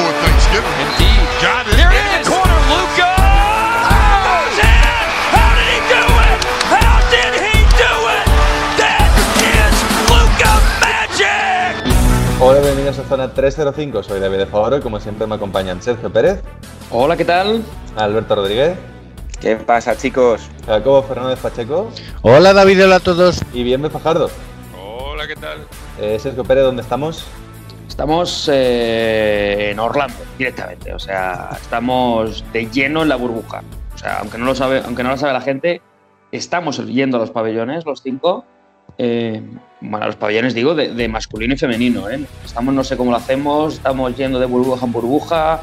[0.00, 0.76] For Thanksgiving.
[0.80, 1.28] Indeed.
[1.44, 1.74] Got it.
[1.76, 3.12] Here in the corner, Luca.
[4.24, 5.04] Goes in.
[5.28, 6.38] How did he do it?
[6.72, 8.24] How did he do it?
[8.80, 9.12] That
[9.44, 9.76] is
[10.08, 12.40] Luca magic.
[12.40, 14.02] Hola, bienvenidos a Zona 305.
[14.02, 16.40] Soy David de Favoro y como siempre me acompañan Sergio Pérez,
[16.90, 17.62] Hola, ¿qué tal?
[17.96, 18.78] Alberto Rodríguez,
[19.40, 20.42] ¿Qué pasa, chicos?
[20.66, 21.90] Jacobo Fernández Pacheco
[22.22, 23.40] Hola David, hola a todos.
[23.52, 24.30] y Bienve Fajardo.
[24.82, 25.58] Hola, ¿qué tal?
[26.00, 27.26] Eh, Sergio Pérez, ¿dónde estamos?
[28.00, 30.94] Estamos eh, en Orlando, directamente.
[30.94, 33.62] O sea, estamos de lleno en la burbuja.
[33.94, 35.82] O sea, aunque no lo sabe, aunque no lo sabe la gente,
[36.32, 38.46] estamos yendo a los pabellones, los cinco.
[38.96, 39.42] Eh,
[39.82, 42.08] bueno, a los pabellones digo de, masculino y femenino.
[42.08, 42.24] ¿eh?
[42.42, 45.60] Estamos, no sé cómo lo hacemos, estamos yendo de burbuja en burbuja.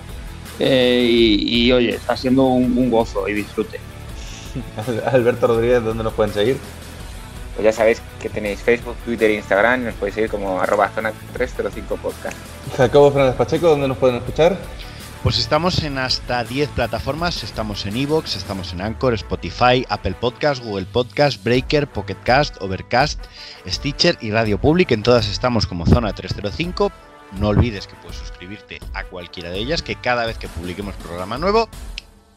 [0.59, 3.79] eh, y, oye, está siendo un gozo y disfrute.
[5.11, 6.57] Alberto Rodríguez, ¿dónde nos pueden seguir?
[7.57, 10.89] Pues ya sabéis que tenéis Facebook, Twitter e Instagram y nos podéis seguir como arroba
[10.89, 12.37] zona 305 podcast.
[12.77, 14.55] Jacobo Fernández Pacheco, ¿dónde nos pueden escuchar?
[15.23, 17.43] Pues estamos en hasta 10 plataformas.
[17.43, 23.25] Estamos en Evox, estamos en Anchor, Spotify, Apple Podcast, Google Podcast, Breaker, Pocket Cast, Overcast,
[23.67, 24.91] Stitcher y Radio Public.
[24.91, 26.91] En todas estamos como Zona 305.
[27.39, 31.39] No olvides que puedes suscribirte a cualquiera de ellas, que cada vez que publiquemos programa
[31.39, 31.67] nuevo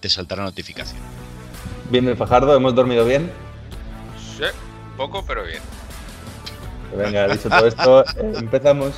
[0.00, 1.02] te saltará notificación.
[1.90, 3.30] Bienve Fajardo, ¿hemos dormido bien?
[4.38, 4.46] Sí,
[5.00, 5.62] poco, pero bien.
[6.94, 8.92] Venga, dicho todo esto, eh, empezamos.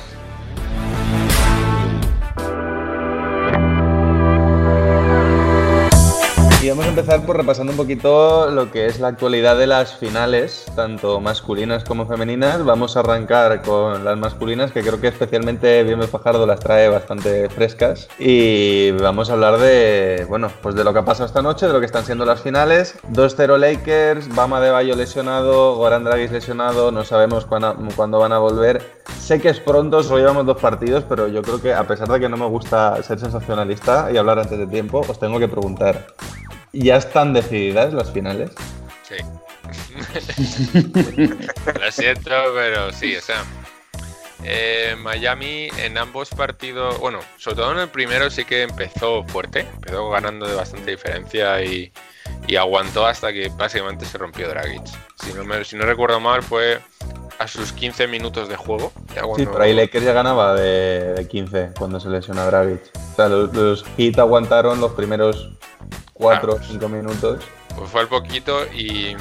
[6.63, 9.97] Y vamos a empezar por repasando un poquito lo que es la actualidad de las
[9.97, 12.63] finales, tanto masculinas como femeninas.
[12.63, 17.49] Vamos a arrancar con las masculinas, que creo que especialmente Bienve Fajardo las trae bastante
[17.49, 18.07] frescas.
[18.17, 21.73] Y vamos a hablar de, bueno, pues de lo que ha pasado esta noche, de
[21.73, 22.97] lo que están siendo las finales.
[23.11, 28.39] 2-0 Lakers, Bama de Bayo lesionado, Goran Dragic lesionado, no sabemos cuándo, cuándo van a
[28.39, 28.89] volver.
[29.19, 32.21] Sé que es pronto, solo llevamos dos partidos, pero yo creo que a pesar de
[32.21, 36.07] que no me gusta ser sensacionalista y hablar antes de tiempo, os tengo que preguntar.
[36.73, 38.51] ¿Ya están decididas las finales?
[39.03, 39.15] Sí.
[41.79, 43.43] Lo siento, pero sí, o sea.
[44.43, 49.61] eh, Miami en ambos partidos, bueno, sobre todo en el primero sí que empezó fuerte,
[49.75, 51.91] empezó ganando de bastante diferencia y,
[52.47, 54.81] y aguantó hasta que básicamente se rompió Dragic.
[55.23, 56.79] Si no, me- si no recuerdo mal, fue
[57.39, 58.91] a sus 15 minutos de juego.
[59.15, 62.81] ya Sí, cuando- por ahí Lakers ya ganaba de, de 15 cuando se lesiona Dragic.
[63.13, 65.51] O sea, los, los Heat aguantaron los primeros
[66.13, 66.67] 4 o Claro.
[66.67, 67.43] 5 minutos.
[67.75, 69.15] Pues fue al poquito y,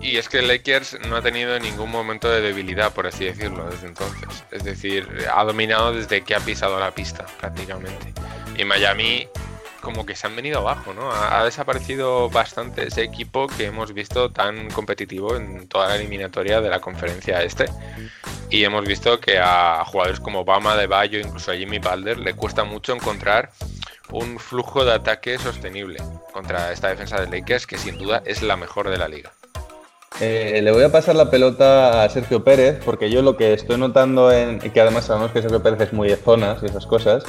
[0.00, 3.88] y es que Lakers no ha tenido ningún momento de debilidad, por así decirlo, desde
[3.88, 4.44] entonces.
[4.52, 8.12] Es decir, ha dominado desde que ha pisado la pista, prácticamente.
[8.56, 9.28] Y Miami
[9.80, 11.10] como que se han venido abajo, ¿no?
[11.10, 16.60] Ha, ha desaparecido bastante ese equipo que hemos visto tan competitivo en toda la eliminatoria
[16.60, 17.64] de la conferencia este.
[18.50, 22.34] Y hemos visto que a jugadores como Bama de Bayo, incluso a Jimmy Balder, le
[22.34, 23.52] cuesta mucho encontrar
[24.12, 25.98] un flujo de ataque sostenible
[26.32, 29.32] contra esta defensa de Lakers que sin duda es la mejor de la liga.
[30.20, 33.78] Eh, le voy a pasar la pelota a Sergio Pérez, porque yo lo que estoy
[33.78, 36.84] notando, en, y que además sabemos que Sergio Pérez es muy de zonas y esas
[36.84, 37.24] cosas,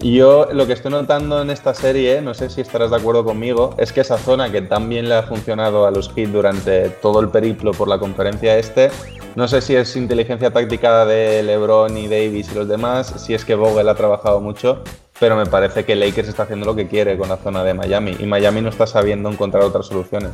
[0.00, 3.24] y yo lo que estoy notando en esta serie, no sé si estarás de acuerdo
[3.24, 6.88] conmigo, es que esa zona que tan bien le ha funcionado a los Heat durante
[6.88, 8.90] todo el periplo por la conferencia este,
[9.36, 13.44] no sé si es inteligencia táctica de LeBron y Davis y los demás, si es
[13.44, 14.82] que Vogel ha trabajado mucho,
[15.18, 18.16] pero me parece que Lakers está haciendo lo que quiere con la zona de Miami
[18.18, 20.32] y Miami no está sabiendo encontrar otras soluciones.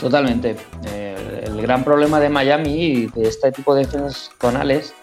[0.00, 0.56] Totalmente.
[0.86, 4.94] Eh, el gran problema de Miami y de este tipo de defensas zonales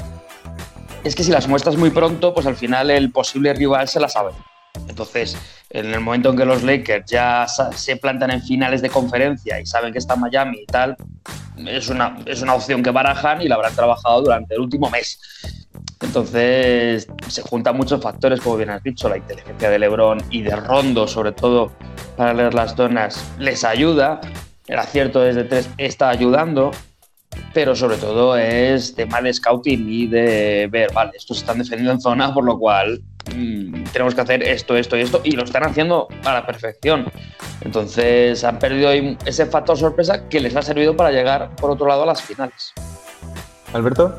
[1.03, 4.09] es que si las muestras muy pronto, pues al final el posible rival se la
[4.09, 4.31] sabe.
[4.87, 5.37] Entonces,
[5.69, 9.65] en el momento en que los Lakers ya se plantan en finales de conferencia y
[9.65, 10.97] saben que está Miami y tal,
[11.57, 15.19] es una, es una opción que barajan y la habrán trabajado durante el último mes.
[16.01, 20.55] Entonces, se juntan muchos factores, como bien has dicho, la inteligencia de LeBron y de
[20.55, 21.71] Rondo, sobre todo
[22.15, 24.21] para leer las zonas, les ayuda.
[24.67, 26.71] El acierto desde tres está ayudando,
[27.53, 32.01] pero sobre todo es tema de scouting y de ver, vale, estos están defendiendo en
[32.01, 33.01] zona, por lo cual
[33.35, 37.11] mm, tenemos que hacer esto, esto y esto, y lo están haciendo a la perfección.
[37.61, 38.91] Entonces han perdido
[39.25, 42.73] ese factor sorpresa que les ha servido para llegar, por otro lado, a las finales.
[43.73, 44.15] Alberto.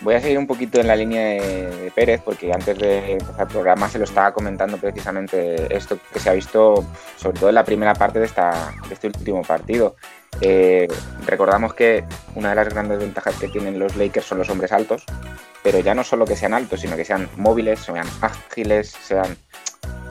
[0.00, 3.48] Voy a seguir un poquito en la línea de, Pérez, porque antes de empezar el
[3.48, 6.84] programa se lo estaba comentando precisamente esto que se ha visto,
[7.16, 9.96] sobre todo en la primera parte de este último partido.
[10.40, 10.86] Eh,
[11.26, 12.04] recordamos que
[12.34, 15.04] una de las grandes ventajas que tienen los Lakers son los hombres altos,
[15.62, 19.36] pero ya no solo que sean altos, sino que sean móviles, sean ágiles, sean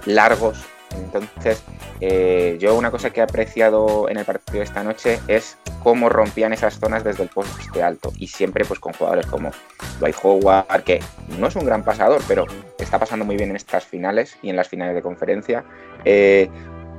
[0.05, 0.65] largos.
[0.95, 1.63] Entonces,
[2.01, 6.09] eh, yo una cosa que he apreciado en el partido de esta noche es cómo
[6.09, 9.51] rompían esas zonas desde el poste alto y siempre pues con jugadores como
[9.99, 10.99] Dwight Howard, que
[11.37, 12.45] no es un gran pasador, pero
[12.79, 15.63] está pasando muy bien en estas finales y en las finales de conferencia.
[16.05, 16.49] Eh,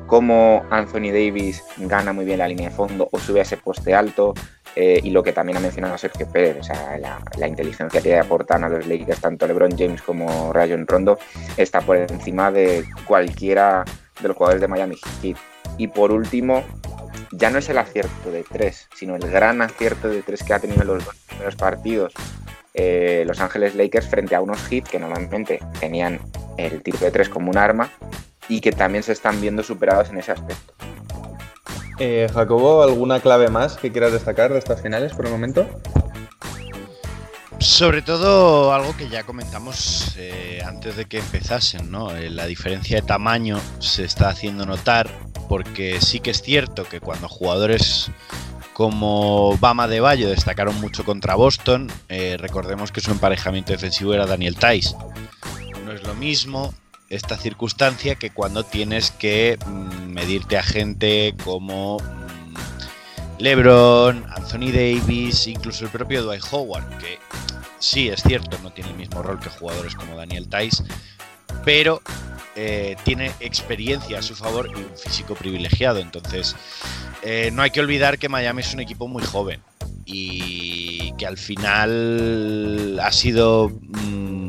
[0.08, 3.94] cómo Anthony Davis gana muy bien la línea de fondo o sube a ese poste
[3.94, 4.35] alto.
[4.81, 8.63] Eh, y lo que también ha mencionado Sergio Pérez, o sea, la, inteligencia que aportan
[8.63, 11.19] a los Lakers, tanto LeBron James como Rayon Rondo,
[11.57, 13.85] está por encima de cualquiera
[14.23, 15.37] de los jugadores de Miami Heat.
[15.79, 16.63] Y por último,
[17.33, 20.61] ya no es el acierto de tres, sino el gran acierto de tres que ha
[20.61, 22.15] tenido en los dos primeros partidos
[22.75, 26.21] eh, Los Ángeles Lakers frente a unos Heat que normalmente tenían
[26.57, 27.91] el tiro de tres como un arma
[28.49, 30.73] y que también se están viendo superados en ese aspecto.
[31.99, 35.67] Eh, Jacobo, ¿alguna clave más que quieras destacar de estas finales por el momento?
[37.59, 42.17] Sobre todo algo que ya comentamos eh, antes de que empezasen, ¿no?
[42.17, 45.11] Eh, la diferencia de tamaño se está haciendo notar
[45.49, 48.12] porque sí que es cierto que cuando jugadores
[48.75, 54.25] como Bama de Bayo destacaron mucho contra Boston, eh, recordemos que su emparejamiento defensivo era
[54.25, 54.95] Daniel Tice.
[55.85, 56.73] No es lo mismo
[57.09, 65.47] esta circunstancia que cuando tienes que mm, medirte a gente como mm, LeBron, Anthony Davis,
[65.47, 67.19] incluso el propio Dwight Howard, que
[67.79, 70.85] sí es cierto, no tiene el mismo rol que jugadores como Daniel Tice,
[71.65, 72.03] pero
[72.61, 76.01] eh, tiene experiencia a su favor y un físico privilegiado.
[76.01, 76.57] Entonces,
[77.23, 79.61] eh, no hay que olvidar que Miami es un equipo muy joven
[80.05, 84.48] y que al final ha sido, mm,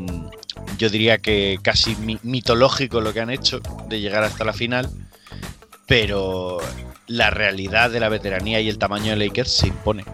[0.80, 4.88] yo diría que casi mi- mitológico lo que han hecho de llegar hasta la final,
[5.86, 6.58] pero
[7.06, 10.04] la realidad de la veteranía y el tamaño de Lakers se impone.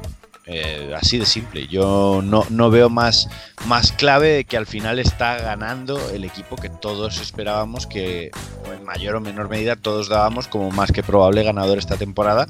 [0.48, 1.66] Eh, así de simple.
[1.66, 3.28] Yo no, no veo más,
[3.66, 8.30] más clave que al final está ganando el equipo que todos esperábamos que,
[8.72, 12.46] en mayor o menor medida, todos dábamos como más que probable ganador esta temporada.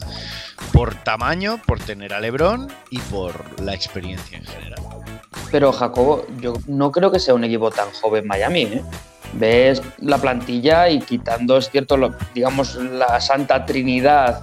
[0.73, 4.83] Por tamaño, por tener a Lebron y por la experiencia en general.
[5.51, 8.83] Pero Jacobo, yo no creo que sea un equipo tan joven Miami, ¿eh?
[9.35, 14.41] Ves la plantilla y quitando, es cierto, lo- digamos, la santa trinidad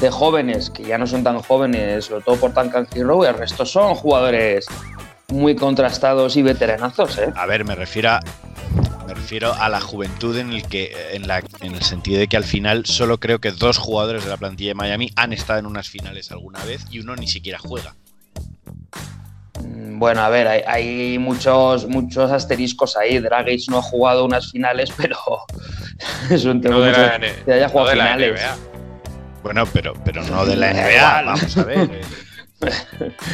[0.00, 3.64] de jóvenes, que ya no son tan jóvenes, sobre todo por Duncan Hero, el resto
[3.64, 4.66] son jugadores
[5.28, 7.32] muy contrastados y veteranazos, ¿eh?
[7.36, 8.20] A ver, me refiero a,
[9.06, 12.36] me refiero a la juventud en el que en, la, en el sentido de que
[12.36, 15.66] al final solo creo que dos jugadores de la plantilla de Miami han estado en
[15.66, 17.94] unas finales alguna vez y uno ni siquiera juega.
[19.64, 23.18] Mm, Bueno, a ver, hay, hay muchos, muchos asteriscos ahí.
[23.18, 25.16] Dragic no ha jugado unas finales, pero
[26.30, 28.40] es un tema No de mucho- la, N- que haya no jugado de la finales.
[28.40, 28.56] NBA.
[29.42, 31.24] Bueno, pero, pero no de la NBA, igual.
[31.26, 31.88] vamos a ver.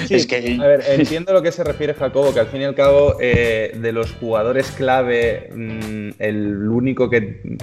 [0.08, 2.62] Sí, Es que- A ver, entiendo a lo que se refiere Jacobo, que al fin
[2.62, 7.56] y al cabo, eh, de los jugadores clave, mm, el único que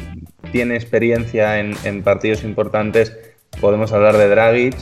[0.53, 3.11] tiene experiencia en, en partidos importantes,
[3.59, 4.75] podemos hablar de Dragic.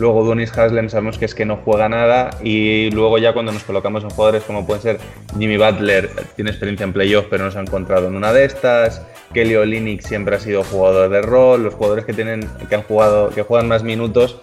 [0.00, 2.30] Luego Donis Haslem sabemos que es que no juega nada.
[2.42, 4.98] Y luego ya cuando nos colocamos en jugadores como pueden ser
[5.38, 9.06] Jimmy Butler, tiene experiencia en playoff, pero no se ha encontrado en una de estas.
[9.34, 11.64] Kelly Olynyk siempre ha sido jugador de rol.
[11.64, 14.40] Los jugadores que tienen, que han jugado, que juegan más minutos,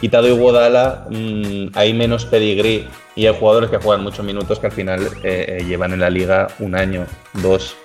[0.00, 4.72] quitado Iguodala, mm, hay menos pedigrí y hay jugadores que juegan muchos minutos que al
[4.72, 7.76] final eh, eh, llevan en la liga un año, dos.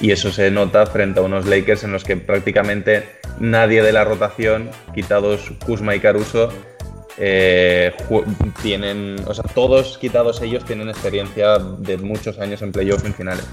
[0.00, 3.04] Y eso se nota frente a unos Lakers en los que prácticamente
[3.40, 6.50] nadie de la rotación, quitados Kuzma y Caruso,
[7.18, 7.92] eh,
[8.62, 13.46] tienen, o sea, todos quitados ellos tienen experiencia de muchos años en playoff en finales.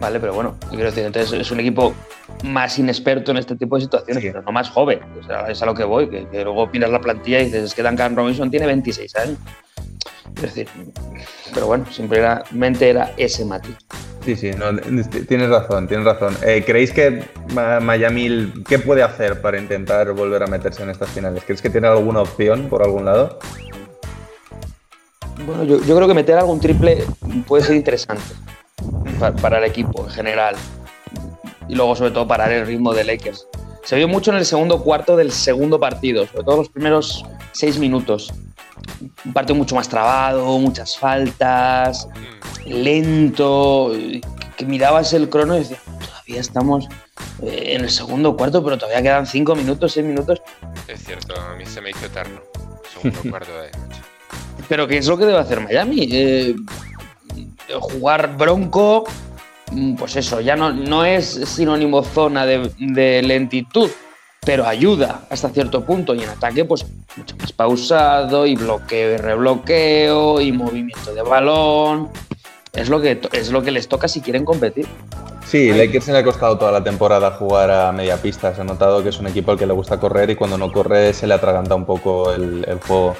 [0.00, 1.94] Vale, pero bueno, yo quiero decir, entonces es un equipo
[2.44, 4.30] más inexperto en este tipo de situaciones, Sí.
[4.30, 4.98] pero no más joven.
[5.18, 7.64] O sea, es a lo que voy, que, que luego miras la plantilla y dices,
[7.64, 9.38] es que Duncan Robinson tiene 26 años.
[10.36, 10.68] Es decir,
[11.54, 13.76] pero bueno, simplemente era ese matiz.
[14.24, 14.76] Sí, sí, no,
[15.28, 16.36] tienes razón, tienes razón.
[16.44, 17.22] Eh, ¿Creéis que
[17.80, 21.44] Miami qué puede hacer para intentar volver a meterse en estas finales?
[21.44, 23.38] ¿Creéis que tiene alguna opción por algún lado?
[25.46, 27.04] Bueno, yo, yo creo que meter algún triple
[27.46, 28.24] puede ser interesante
[29.20, 30.56] pa- para, el equipo en general.
[31.68, 33.46] Y luego, sobre todo, parar el ritmo de Lakers.
[33.84, 37.78] Se vio mucho en el segundo cuarto del segundo partido, sobre todo los primeros seis
[37.78, 38.32] minutos.
[39.26, 42.08] Un partido mucho más trabado, muchas faltas,
[42.64, 43.92] lento,
[44.56, 46.88] que mirabas el crono y decías, todavía estamos
[47.42, 50.40] eh, en el segundo cuarto, pero todavía quedan cinco minutos, seis minutos.
[50.88, 52.40] Es cierto, a mí se me hizo eterno.
[52.92, 54.00] Segundo cuarto de noche.
[54.68, 56.08] pero ¿qué es lo que debe hacer Miami?
[56.10, 56.54] Eh,
[57.80, 59.04] jugar bronco,
[59.72, 63.90] mm, pues eso, ya no, no es sinónimo zona de, de lentitud,
[64.44, 69.16] pero ayuda hasta cierto punto y en ataque pues mucho más pausado y bloqueo y
[69.16, 72.10] rebloqueo y movimiento de balón.
[72.72, 74.86] Es lo que, es lo que les toca si quieren competir.
[75.46, 78.54] Sí, Lakers se le ha costado toda la temporada jugar a media pista.
[78.54, 80.72] Se ha notado que es un equipo al que le gusta correr y cuando no
[80.72, 83.16] corre se le atraganta un poco el, el juego.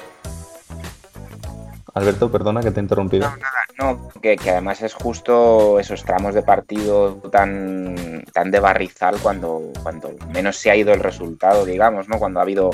[1.93, 3.27] Alberto, perdona que te he interrumpido.
[3.27, 8.59] No, nada, no, que, que además es justo esos tramos de partido tan, tan de
[8.59, 12.19] barrizal cuando, cuando menos se ha ido el resultado, digamos, ¿no?
[12.19, 12.69] Cuando ha habido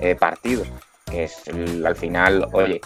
[0.00, 0.64] eh, partido.
[1.10, 2.80] Que es el- al final, oye,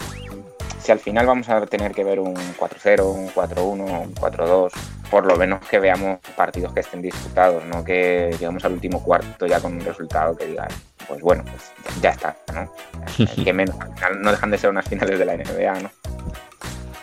[0.81, 4.71] si al final vamos a tener que ver un 4-0, un 4-1, un 4-2,
[5.09, 9.45] por lo menos que veamos partidos que estén disputados, no que lleguemos al último cuarto
[9.47, 10.67] ya con un resultado que diga,
[11.07, 12.71] pues bueno, pues ya, ya está, ¿no?
[13.43, 15.91] que menos, al final no dejan de ser unas finales de la NBA, ¿no?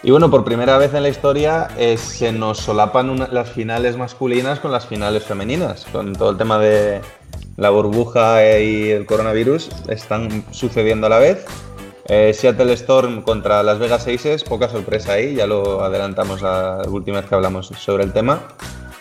[0.03, 4.61] Y bueno, por primera vez en la historia eh, se nos solapan las finales masculinas
[4.61, 5.87] con las finales femeninas.
[5.87, 7.01] Con todo el tema de
[7.57, 11.47] la burbuja y el coronavirus, están sucediendo a la vez.
[12.09, 17.21] Eh, Seattle Storm contra Las Vegas Aces, poca sorpresa ahí, ya lo adelantamos la última
[17.21, 18.43] vez que hablamos sobre el tema.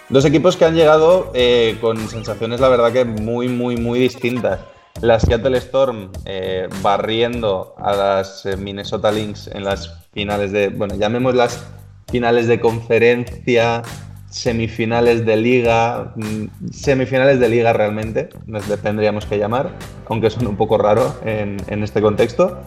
[0.09, 4.61] Dos equipos que han llegado eh, con sensaciones, la verdad, que muy, muy, muy distintas.
[5.01, 11.67] La Seattle Storm eh, barriendo a las Minnesota Lynx en las finales de, bueno, llamémoslas
[12.10, 13.84] finales de conferencia,
[14.29, 19.72] semifinales de liga, mm, semifinales de liga realmente, nos tendríamos que llamar,
[20.07, 22.57] aunque suena un poco raro en, en este contexto.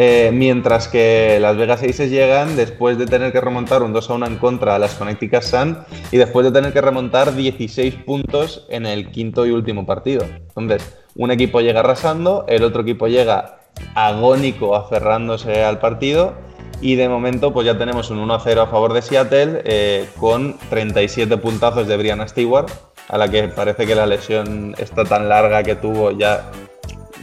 [0.00, 4.14] Eh, mientras que Las Vegas Aces llegan después de tener que remontar un 2 a
[4.14, 5.76] 1 en contra a las Connecticut Sun
[6.12, 10.24] y después de tener que remontar 16 puntos en el quinto y último partido.
[10.56, 13.58] Entonces, un equipo llega arrasando, el otro equipo llega
[13.96, 16.47] agónico aferrándose al partido
[16.80, 20.08] y de momento pues ya tenemos un 1 a 0 a favor de Seattle eh,
[20.18, 22.70] con 37 puntazos de Brianna Stewart,
[23.08, 26.50] a la que parece que la lesión está tan larga que tuvo ya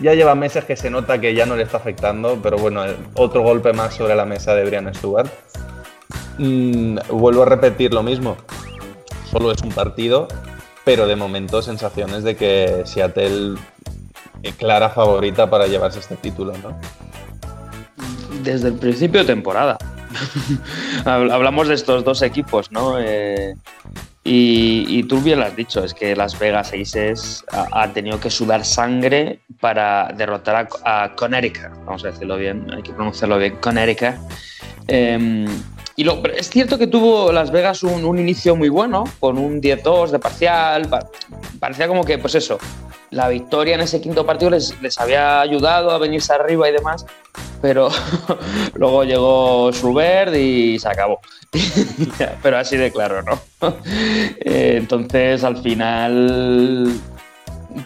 [0.01, 2.95] ya lleva meses que se nota que ya no le está afectando, pero bueno, eh,
[3.15, 5.29] otro golpe más sobre la mesa de Brian Stewart.
[6.37, 8.35] Mm, vuelvo a repetir lo mismo.
[9.31, 10.27] Solo es un partido,
[10.83, 13.55] pero de momento sensaciones de que Seattle
[14.43, 16.77] es clara favorita para llevarse este título, ¿no?
[18.45, 19.77] Desde el principio de temporada.
[21.03, 22.97] Habl- Hablamos de estos dos equipos, ¿no?
[22.99, 23.55] Eh,
[24.23, 28.19] y, y tú bien lo has dicho, es que Las Vegas Aces ha, ha tenido
[28.19, 33.37] que sudar sangre para derrotar a, a Connecticut, vamos a decirlo bien, hay que pronunciarlo
[33.37, 34.15] bien, Connecticut.
[34.87, 35.45] Eh,
[35.97, 39.61] y lo, es cierto que tuvo Las Vegas un, un inicio muy bueno, con un
[39.61, 41.07] 10-2 de parcial, pa-
[41.59, 42.57] parecía como que, pues eso,
[43.15, 47.05] la victoria en ese quinto partido les, les había ayudado a venirse arriba y demás,
[47.61, 47.89] pero
[48.75, 51.21] luego llegó Schubert y se acabó.
[52.43, 53.39] pero así de claro, ¿no?
[53.87, 56.91] Eh, Entonces, al final,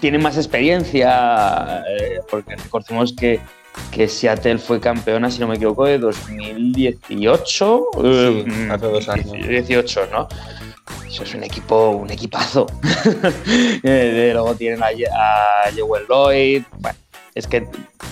[0.01, 3.39] tienen más experiencia, eh, porque recordemos que,
[3.91, 7.85] que Seattle fue campeona, si no me equivoco, de 2018.
[8.03, 9.31] eh, Sí, hace dos años.
[9.31, 10.27] 18, ¿no?
[11.07, 12.67] Eso es un equipo, un equipazo.
[13.83, 16.63] Eh, luego tienen a, a Jewel Lloyd.
[17.33, 17.67] Es que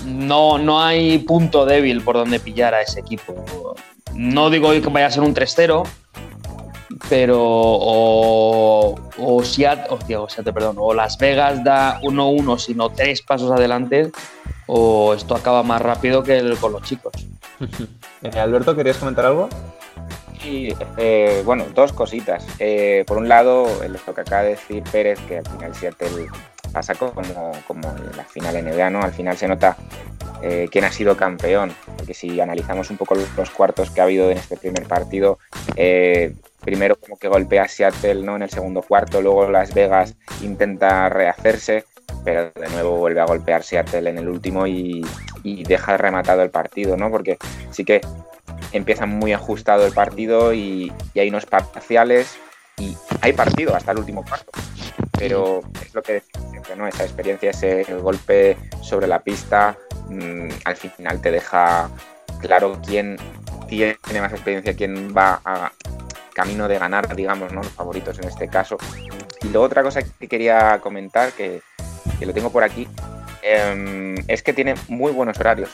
[0.06, 3.76] no, no hay punto débil por donde pillar a ese equipo.
[4.14, 5.86] No digo que vaya a ser un 3-0,
[7.10, 8.96] pero o,
[9.44, 14.12] Seattle, o, Seattle, perdón, o Las Vegas da 1-1, sino tres pasos adelante,
[14.68, 17.14] o esto acaba más rápido que con los chicos.
[18.24, 19.48] Eh, Alberto, ¿querías comentar algo?
[20.98, 22.46] Eh, bueno, dos cositas.
[22.60, 26.28] Eh, por un lado, lo que acaba de decir Pérez, que al final Seattle
[26.72, 27.14] pasa como,
[27.66, 29.02] como la final NBA, ¿no?
[29.02, 29.78] Al final se nota
[30.44, 34.30] eh, quién ha sido campeón, porque si analizamos un poco los, cuartos que ha habido
[34.30, 35.40] en este primer partido,
[35.76, 38.36] eh, primero como que golpea Seattle ¿no?
[38.36, 41.86] en el segundo cuarto, luego Las Vegas intenta rehacerse,
[42.24, 45.04] pero de nuevo vuelve a golpear Seattle en el último y,
[45.42, 47.10] y deja rematado el partido, ¿no?
[47.10, 47.38] Porque
[47.72, 48.02] sí que
[48.72, 52.38] empieza muy ajustado el partido y, y hay unos parciales
[52.78, 54.52] y hay partido hasta el último cuarto.
[55.18, 56.88] Pero es lo que decimos siempre, ¿no?
[56.88, 59.78] Esa experiencia, ese golpe sobre la pista,
[60.10, 61.90] mmm, al final te deja
[62.40, 63.18] claro quién
[63.68, 65.72] tiene más experiencia, quién va a
[66.34, 67.64] camino de ganar, digamos, ¿no?
[67.64, 68.78] Los favoritos en este caso.
[69.42, 71.62] Y luego otra cosa que quería comentar, que,
[72.20, 72.88] que lo tengo por aquí,
[73.42, 75.72] eh, es que tiene muy buenos horarios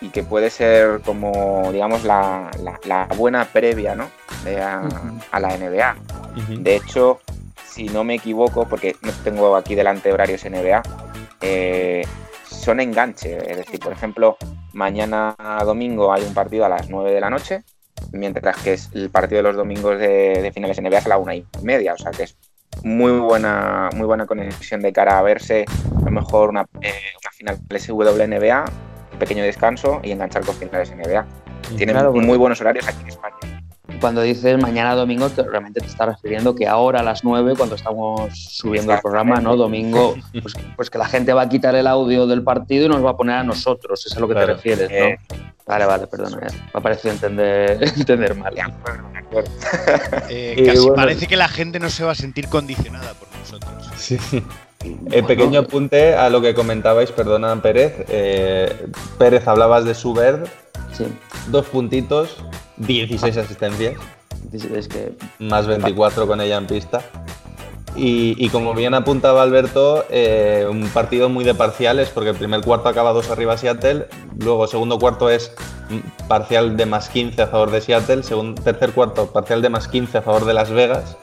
[0.00, 4.10] y que puede ser como, digamos, la, la, la buena previa ¿no?
[4.44, 4.82] de a,
[5.30, 5.96] a, la NBA.
[6.36, 6.62] Uh -huh.
[6.62, 7.20] De hecho,
[7.66, 10.82] si no me equivoco, porque no tengo aquí delante horarios NBA,
[11.40, 12.02] eh,
[12.48, 13.38] son enganche.
[13.50, 14.36] Es decir, por ejemplo,
[14.72, 17.64] mañana domingo hay un partido a las 9 de la noche,
[18.12, 21.18] mientras que es el partido de los domingos de, de finales NBA es a la
[21.18, 22.36] una y media, o sea que es
[22.82, 25.64] muy buena, muy buena conexión de cara a verse
[25.96, 28.64] a lo mejor una, eh, una final SWNBA,
[29.18, 31.26] pequeño descanso y enganchar con finales NBA.
[31.76, 33.34] Tienen Claro, muy buenos horarios aquí en España.
[34.00, 37.74] Cuando dices mañana domingo, te- realmente te estás refiriendo que ahora a las 9, cuando
[37.74, 39.56] estamos subiendo el programa, ¿no?
[39.56, 43.04] Domingo, pues, pues que la gente va a quitar el audio del partido y nos
[43.04, 44.46] va a poner a nosotros, es a lo que Claro.
[44.48, 44.96] te refieres, ¿no?
[44.96, 45.18] Eh.
[45.66, 46.54] Vale, vale, perdona, ya.
[46.54, 48.54] me ha parecido entender, entender mal.
[48.54, 49.04] De acuerdo.
[50.28, 53.90] Eh, casi bueno- parece que la gente no se va a sentir condicionada por nosotros.
[53.96, 54.18] Sí.
[54.84, 58.04] Eh, pequeño apunte a lo que comentabais, perdona Pérez.
[58.08, 58.86] Eh,
[59.18, 60.48] Pérez, hablabas de su verde,
[60.92, 61.04] Sí,
[61.48, 62.36] dos puntitos,
[62.78, 63.94] 16 asistencias,
[64.52, 67.02] es es que más 24 con ella en pista.
[67.96, 72.60] Y, y como bien apuntaba Alberto, eh, un partido muy de parciales, porque el primer
[72.60, 74.06] cuarto acaba 2 arriba Seattle,
[74.38, 75.52] luego segundo cuarto es
[76.28, 80.18] parcial de más 15 a favor de Seattle, segundo, tercer cuarto parcial de más 15
[80.18, 81.16] a favor de Las Vegas,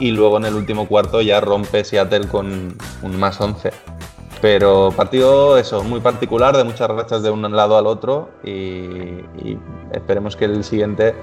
[0.00, 3.70] y luego en el último cuarto ya rompe Seattle con un más 11.
[4.40, 9.20] Pero partido, eso, muy particular, de muchas rachas de un lado al otro y,
[9.92, 11.14] esperemos que el siguiente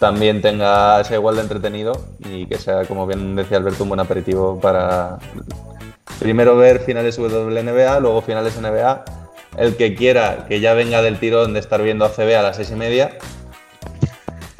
[0.00, 4.00] también tenga, sea igual de entretenido y que sea, como bien decía Alberto, un buen
[4.00, 5.18] aperitivo para
[6.18, 9.04] primero ver finales WNBA, luego finales NBA.
[9.56, 12.70] El que quiera que ya venga del tirón de estar viendo ACB a las seis
[12.70, 13.18] y media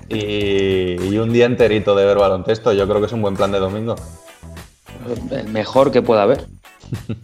[0.09, 2.73] y, y un día enterito de ver baloncesto.
[2.73, 3.95] Yo creo que es un buen plan de domingo.
[5.31, 6.47] el mejor que pueda haber.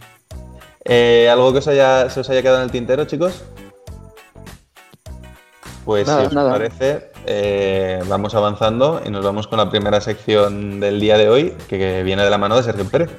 [0.87, 3.43] Eh, ¿Algo que os haya, se os haya quedado en el tintero, chicos?
[5.83, 6.51] Pues Nada, si os nada.
[6.51, 11.55] parece, eh, vamos avanzando y nos vamos con la primera sección del día de hoy,
[11.67, 13.09] que, que viene de la mano de Sergio Pérez.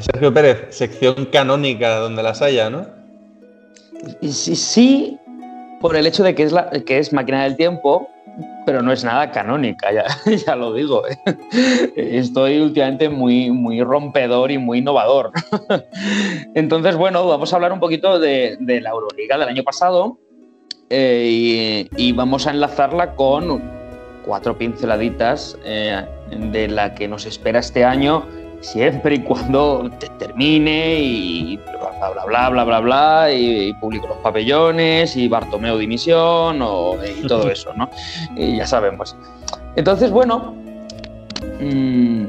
[0.00, 2.86] Sergio Pérez, sección canónica donde las haya, ¿no?
[4.22, 5.18] Sí, sí,
[5.80, 8.08] por el hecho de que es, la, que es máquina del tiempo,
[8.66, 10.06] pero no es nada canónica, ya,
[10.46, 11.02] ya lo digo.
[11.06, 11.16] ¿eh?
[11.96, 15.32] Estoy últimamente muy, muy rompedor y muy innovador.
[16.54, 20.18] Entonces, bueno, vamos a hablar un poquito de, la Euroliga del año pasado
[20.90, 23.62] eh, y, y vamos a enlazarla con
[24.24, 28.24] cuatro pinceladitas eh, de la que nos espera este año
[28.64, 34.08] siempre y cuando te termine y bla bla bla bla bla bla y, y publico
[34.08, 37.88] los pabellones y Bartomeu dimisión o, y todo eso, ¿no?
[38.36, 39.16] Y ya sabemos.
[39.76, 40.54] Entonces, bueno,
[41.60, 42.24] mm,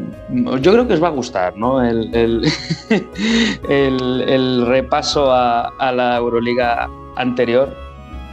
[0.62, 1.84] yo creo que os va a gustar, ¿no?
[1.84, 2.46] El, el,
[3.70, 7.74] el- el repaso a, a la Euroliga anterior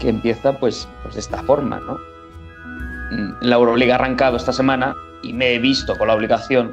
[0.01, 1.95] que empieza pues, pues de esta forma, ¿no?
[3.12, 6.71] Mm, La Euroliga ha arrancado esta semana y me he visto con la obligación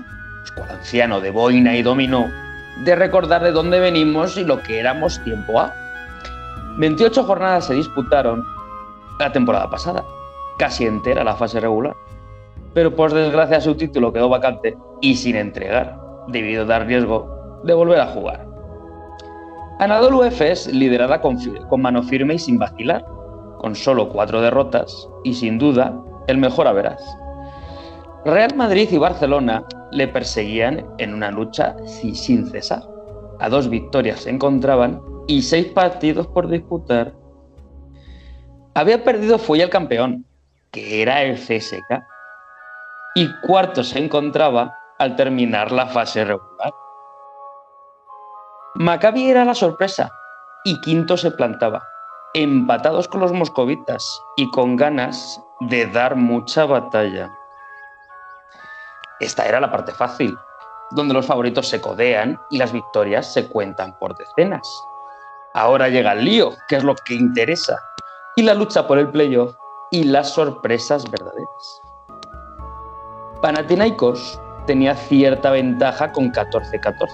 [0.69, 2.27] anciano de boina y dominó,
[2.83, 5.73] de recordar de dónde venimos y lo que éramos tiempo A.
[6.77, 8.43] 28 jornadas se disputaron
[9.19, 10.03] la temporada pasada,
[10.57, 11.95] casi entera la fase regular.
[12.73, 17.73] Pero por desgracia su título quedó vacante y sin entregar, debido a dar riesgo de
[17.73, 18.47] volver a jugar.
[19.79, 23.05] Anadolu Efes liderada con, con mano firme y sin vacilar,
[23.59, 25.93] con solo cuatro derrotas y sin duda
[26.27, 27.01] el mejor a verás.
[28.25, 32.83] Real Madrid y Barcelona le perseguían en una lucha si- sin cesar.
[33.39, 37.13] A dos victorias se encontraban y seis partidos por disputar.
[38.75, 40.25] Había perdido fue el campeón,
[40.71, 42.03] que era el CSK,
[43.15, 46.71] y cuarto se encontraba al terminar la fase regular.
[48.75, 50.11] Maccabi era la sorpresa
[50.63, 51.81] y quinto se plantaba,
[52.33, 54.05] empatados con los moscovitas
[54.37, 57.31] y con ganas de dar mucha batalla.
[59.19, 60.37] Esta era la parte fácil,
[60.91, 64.67] donde los favoritos se codean y las victorias se cuentan por decenas.
[65.53, 67.77] Ahora llega el lío, que es lo que interesa,
[68.35, 69.55] y la lucha por el playoff
[69.91, 71.81] y las sorpresas verdaderas.
[73.41, 77.09] Panathinaikos tenía cierta ventaja con 14-14,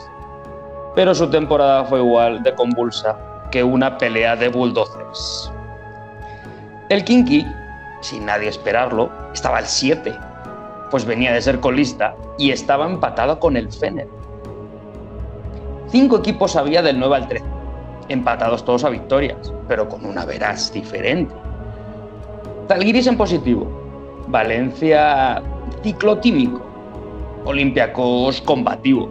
[0.94, 3.18] pero su temporada fue igual de convulsa
[3.52, 5.52] que una pelea de bulldozers.
[6.90, 7.48] El Kinky,
[8.02, 10.16] sin nadie esperarlo, estaba al 7,
[10.92, 14.08] pues venía de ser colista y estaba empatado con el Fener.
[15.88, 17.46] Cinco equipos había del 9 al 13,
[18.10, 21.34] empatados todos a victorias, pero con una veraz diferente.
[22.68, 23.68] Zalgiris en positivo,
[24.28, 25.42] Valencia
[25.84, 26.62] ciclotímico,
[27.46, 29.10] Olympiacos combativo,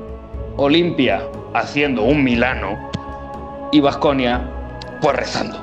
[0.56, 1.22] Olimpia
[1.54, 2.90] haciendo un Milano
[3.70, 4.50] y Vasconia
[5.00, 5.62] pues rezando.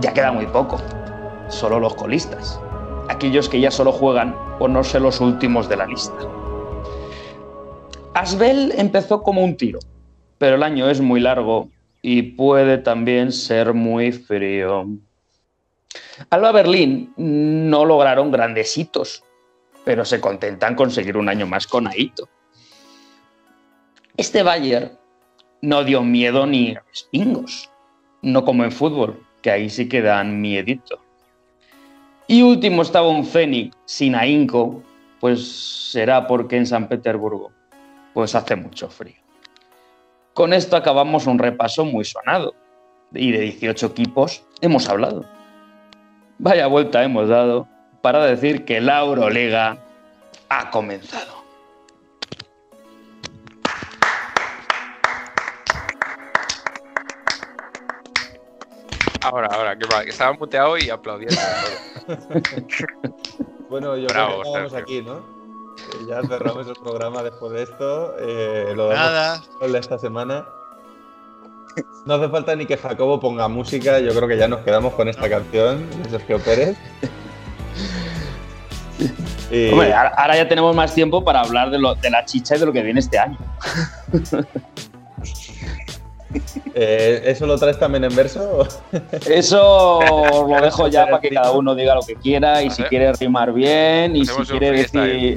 [0.00, 0.78] Ya queda muy poco,
[1.48, 2.58] solo los colistas,
[3.12, 6.16] aquellos que ya solo juegan por no ser los últimos de la lista.
[8.14, 9.78] Asbel empezó como un tiro,
[10.38, 11.68] pero el año es muy largo
[12.00, 14.86] y puede también ser muy frío.
[16.30, 19.22] Alba Berlín no lograron grandes hitos,
[19.84, 22.28] pero se contentan con seguir un año más con Aito.
[24.16, 24.98] Este Bayern
[25.60, 27.70] no dio miedo ni a los pingos,
[28.22, 31.00] no como en fútbol, que ahí sí que dan miedito.
[32.26, 34.82] Y último estaba un Fénix sin ahínco,
[35.20, 37.50] pues será porque en San Petersburgo
[38.14, 39.16] pues hace mucho frío.
[40.34, 42.54] Con esto acabamos un repaso muy sonado
[43.12, 45.24] y de 18 equipos hemos hablado.
[46.38, 47.68] Vaya vuelta hemos dado
[48.00, 49.78] para decir que la Euroliga
[50.48, 51.41] ha comenzado.
[59.24, 61.36] Ahora, ahora, que, va, que estaba muteado y aplaudiendo.
[63.68, 64.78] Bueno, yo Bravo, creo que Sergio.
[64.78, 65.14] aquí, ¿no?
[65.16, 68.14] Eh, Ya cerramos el programa después de esto.
[68.18, 69.42] eh, lo damos Nada.
[69.66, 70.44] de esta semana.
[72.04, 75.08] No hace falta ni que Jacobo ponga música, yo creo que ya nos quedamos con
[75.08, 76.76] esta canción de Sergio Pérez.
[79.50, 82.56] Y- Hombre, ahora ahora ya tenemos más tiempo para hablar de, lo- de la chicha
[82.56, 83.38] y de lo que viene este año.
[86.74, 88.66] eh, ¿Eso lo traes también en verso?
[89.26, 90.00] Eso
[90.48, 93.52] lo dejo ya para que cada uno diga lo que quiera y si quiere rimar
[93.52, 95.36] bien y si quiere decir.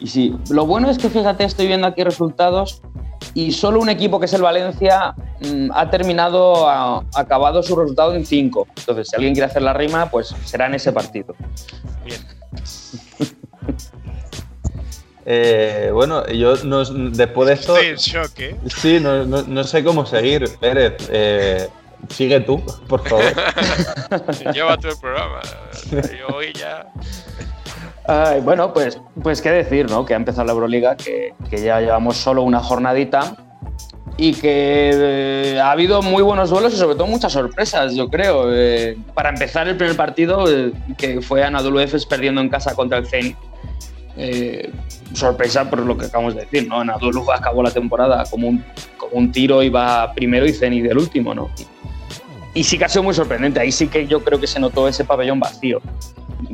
[0.00, 2.82] Y si, lo bueno es que fíjate, estoy viendo aquí resultados
[3.34, 8.14] y solo un equipo que es el Valencia mm, ha terminado, ha, acabado su resultado
[8.14, 8.68] en 5.
[8.78, 11.34] Entonces, si alguien quiere hacer la rima, pues será en ese partido.
[12.04, 12.20] Bien.
[15.34, 17.74] Eh, bueno, yo no- después de esto.
[17.76, 18.56] Estoy en shock, ¿eh?
[18.66, 21.08] Sí, no, no- no sé cómo seguir, Pérez.
[21.10, 21.68] eh,
[22.10, 23.24] sigue tú, por favor.
[24.54, 25.40] Lleva todo el programa.
[25.90, 26.86] Yo hoy ya.
[28.06, 30.04] Ay, bueno, pues, pues qué decir, ¿no?
[30.04, 33.36] Que ha empezado la Euroliga, que, que ya llevamos solo una jornadita
[34.18, 38.52] y que eh, ha habido muy buenos duelos y sobre todo muchas sorpresas, yo creo.
[38.52, 42.98] Eh, para empezar el primer partido, eh, que fue Anadolu Efes perdiendo en casa contra
[42.98, 43.36] el Zenit.
[44.16, 44.70] Eh,
[45.14, 46.80] sorpresa por lo que acabamos de decir, ¿no?
[46.80, 48.64] Anadolu acabó la temporada como un,
[48.96, 51.50] como un tiro, iba primero y Zenit del último, ¿no?
[52.54, 54.86] Y, sí que ha sido muy sorprendente, ahí sí que yo creo que se notó
[54.86, 55.80] ese pabellón vacío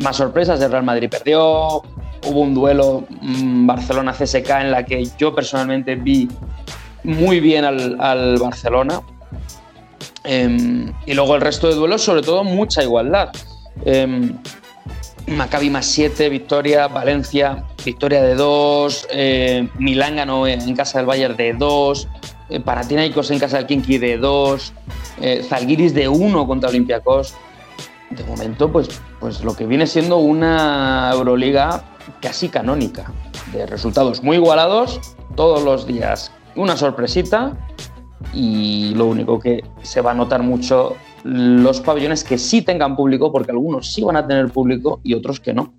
[0.03, 0.61] más sorpresas.
[0.61, 1.83] El Real Madrid perdió.
[2.27, 6.29] Hubo un duelo mm, Barcelona-CSK en la que yo personalmente vi
[7.05, 9.01] muy bien al, al Barcelona.
[10.25, 13.31] Em, y luego el resto de duelos, sobre todo, mucha igualdad.
[13.85, 14.37] Em,
[15.31, 16.89] Maccabi más 7, victoria.
[16.89, 19.09] Valencia, victoria de 2.
[19.79, 22.09] Milán ganó en casa del Bayern de 2.
[22.51, 24.73] Eh, Panathinaikos en casa del Kinky de 2.
[25.21, 27.35] Eh, Zalgiris de 1 contra Olympiacos
[28.11, 28.89] de momento, pues,
[29.21, 31.85] pues lo que viene siendo una Euroliga
[32.23, 33.13] casi canónica,
[33.53, 34.99] de resultados muy igualados,
[35.37, 37.53] todos los días una sorpresita
[38.33, 43.31] y lo único que se va a notar mucho los pabellones que sí tengan público,
[43.33, 45.73] porque algunos sí van a tener público y otros que no.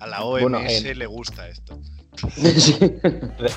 [0.00, 1.78] A la OMS Bueno, en- le gusta esto.
[2.56, 2.76] Sí.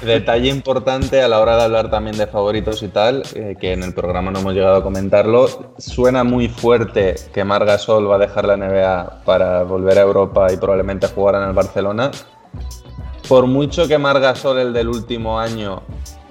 [0.04, 3.84] Detalle importante a la hora de hablar también de favoritos y tal, eh, que en
[3.84, 8.46] el programa no hemos llegado a comentarlo, suena muy fuerte que Margasol va a dejar
[8.46, 12.10] la NBA para volver a Europa y probablemente jugar en el Barcelona.
[13.30, 15.84] Por mucho que Margasol, el del último año,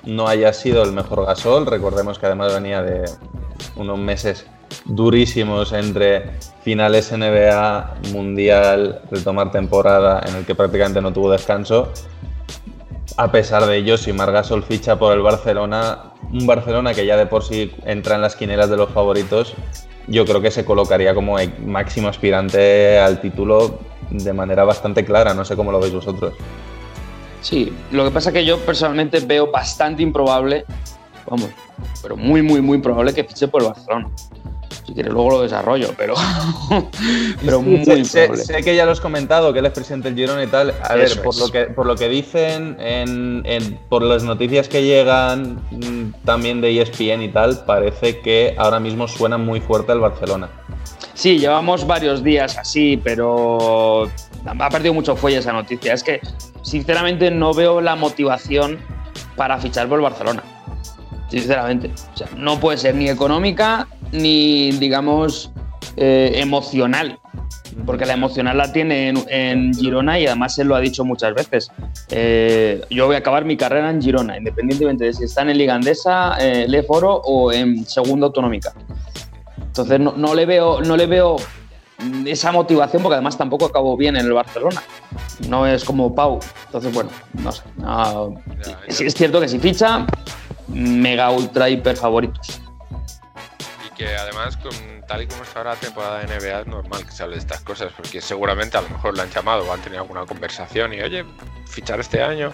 [0.07, 3.05] no haya sido el mejor gasol, recordemos que además venía de
[3.77, 4.47] unos meses
[4.85, 6.31] durísimos entre
[6.63, 11.93] finales NBA, Mundial, retomar temporada en el que prácticamente no tuvo descanso.
[13.17, 17.27] A pesar de ello, si Margasol ficha por el Barcelona, un Barcelona que ya de
[17.27, 19.55] por sí entra en las quinelas de los favoritos,
[20.07, 23.79] yo creo que se colocaría como máximo aspirante al título
[24.11, 25.35] de manera bastante clara.
[25.35, 26.35] No sé cómo lo veis vosotros.
[27.41, 30.65] Sí, lo que pasa es que yo personalmente veo bastante improbable,
[31.29, 31.49] vamos,
[32.03, 34.09] pero muy, muy, muy probable que fiche por el Barcelona.
[34.85, 36.15] Si quieres, luego lo desarrollo, pero,
[37.45, 38.45] pero muy sé, sé- improbable.
[38.45, 40.75] sé que ya lo has comentado, que él es presidente del Girona y tal.
[40.83, 41.41] A ver, Eso por es.
[41.41, 46.61] lo, que, por lo que dicen, en- en- por las noticias que llegan mm, también
[46.61, 50.49] de ESPN y tal, parece que ahora mismo suena muy fuerte el Barcelona.
[51.15, 54.09] Sí, llevamos varios días así, pero
[54.47, 55.93] ha perdido mucho fuelle esa noticia.
[55.93, 56.21] Es que,
[56.63, 58.79] sinceramente, no veo la motivación
[59.37, 60.43] para fichar por el Barcelona.
[61.29, 61.91] Sinceramente.
[62.37, 65.51] No puede ser ni económica ni, digamos,
[65.97, 67.19] eh, emocional.
[67.85, 71.71] Porque la emocional la tiene en, Girona y además él lo ha dicho muchas veces.
[72.09, 75.75] Eh, yo voy a acabar mi carrera en Girona, independientemente de si están en Liga
[75.75, 78.73] Andesa, eh, Le Foro o en Segunda Autonómica.
[79.61, 81.37] Entonces no, no le veo, no le veo
[82.27, 84.83] esa motivación, porque además tampoco acabó bien en el Barcelona.
[85.49, 86.41] No es como Pau.
[86.67, 87.63] Entonces, bueno, no sé.
[87.77, 88.35] no-
[88.67, 90.07] Ya, sí es cierto que si ficha,
[90.69, 92.61] mega ultra hiper favoritos.
[93.87, 94.73] Y que además, con,
[95.09, 97.41] tal y como está ahora la temporada de NBA, es normal que se hable de
[97.41, 100.93] estas cosas, porque seguramente a lo mejor lo han llamado o han tenido alguna conversación
[100.93, 101.25] y, oye,
[101.67, 102.53] fichar este año.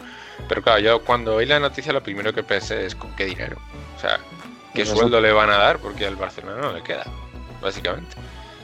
[0.49, 3.57] Pero claro, yo cuando oí la noticia, lo primero que pensé es con qué dinero.
[3.97, 4.19] O sea,
[4.75, 7.05] qué sueldo le van a dar, porque al Barcelona no le queda,
[7.61, 8.17] básicamente.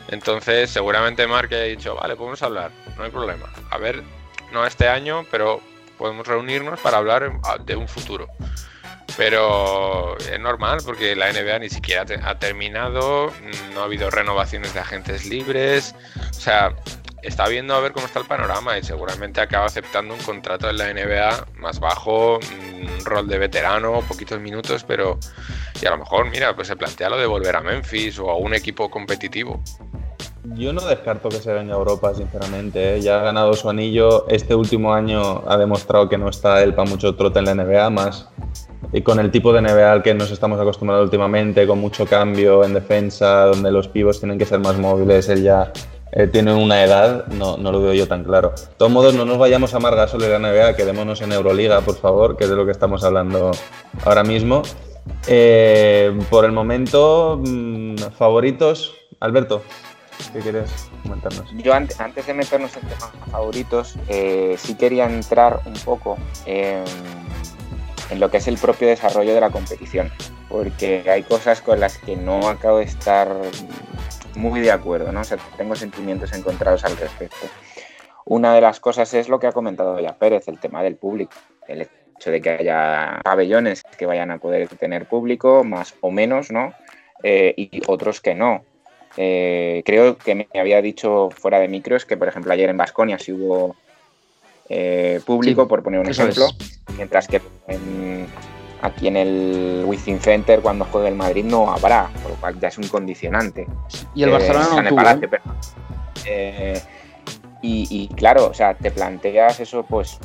[0.09, 3.47] Entonces, seguramente Mark ha dicho, vale, podemos hablar, no hay problema.
[3.71, 4.03] A ver,
[4.53, 5.61] no este año, pero
[5.99, 7.31] podemos reunirnos para hablar
[7.65, 8.29] de un futuro.
[9.17, 13.33] Pero es normal porque la NBA ni siquiera ha terminado,
[13.75, 15.95] no ha habido renovaciones de agentes libres,
[16.31, 16.73] o sea,
[17.23, 20.79] está viendo a ver cómo está el panorama y seguramente acaba aceptando un contrato en
[20.79, 25.19] la NBA más bajo, un rol de veterano, poquitos minutos, pero
[25.81, 28.37] y a lo mejor, mira, pues se plantea lo de volver a Memphis o a
[28.37, 29.63] un equipo competitivo.
[30.55, 32.97] Yo no descarto que se venga a Europa, sinceramente.
[32.97, 33.01] ¿eh?
[33.01, 34.27] Ya ha ganado su anillo.
[34.29, 37.91] Este último año ha demostrado que no está él para mucho trote en la NBA,
[37.91, 38.29] más
[38.93, 42.65] y con el tipo de NBA al que nos estamos acostumbrados últimamente, con mucho cambio
[42.65, 45.73] en defensa, donde los pivos tienen que ser más móviles, él ya
[46.13, 48.51] eh, tiene una edad, no, no lo veo yo tan claro.
[48.51, 51.81] De todos modos, no nos vayamos a amargar solo en la NBA, quedémonos en Euroliga,
[51.83, 53.51] por favor, que es de lo que estamos hablando
[54.05, 54.63] ahora mismo.
[55.27, 58.95] Eh, por el momento, mm, favoritos.
[59.21, 59.63] Alberto,
[60.33, 60.71] ¿qué quieres
[61.03, 61.51] comentarnos?
[61.57, 66.17] Yo ante- antes de meternos en temas favoritos, eh, sí quería entrar un poco
[66.47, 66.85] en
[68.21, 70.11] lo que es el propio desarrollo de la competición,
[70.49, 73.29] porque hay cosas con las que no acabo de estar
[74.39, 75.21] muy de acuerdo, ¿no?
[75.21, 77.47] O sea, tengo sentimientos encontrados al respecto.
[78.25, 81.33] Una de las cosas es lo que ha comentado ya Pérez, el tema del público,
[81.67, 81.83] el
[82.17, 86.73] hecho de que haya pabellones que vayan a poder tener público, más o menos, ¿no?
[87.23, 88.65] Eh, y otros que no.
[89.17, 93.19] Eh, creo que me había dicho fuera de micros que, por ejemplo, ayer en Basconia
[93.19, 93.75] sí hubo
[94.69, 96.81] eh, público, Sí, por poner un ejemplo, es.
[96.97, 98.27] mientras que en-
[98.83, 102.69] aquí en el Wizzing Center, cuando juegue el Madrid, no habrá, por lo cual ya
[102.69, 103.67] es un condicionante.
[104.15, 104.97] Y el Eh, Barcelona no el tuvo.
[104.97, 105.29] Palacio, ¿eh?
[105.29, 105.57] perdón.
[106.27, 106.81] Eh,
[107.63, 110.19] y, y claro, o sea, te planteas eso, pues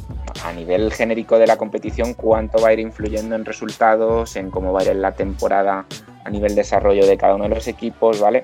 [0.44, 4.72] a nivel genérico de la competición, cuánto va a ir influyendo en resultados, en cómo
[4.74, 5.86] va a ir en la temporada
[6.26, 8.44] a nivel desarrollo de cada uno de los equipos, ¿vale?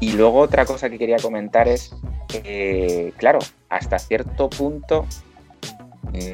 [0.00, 1.94] Y luego otra cosa que quería comentar es
[2.28, 5.06] que, claro, hasta cierto punto,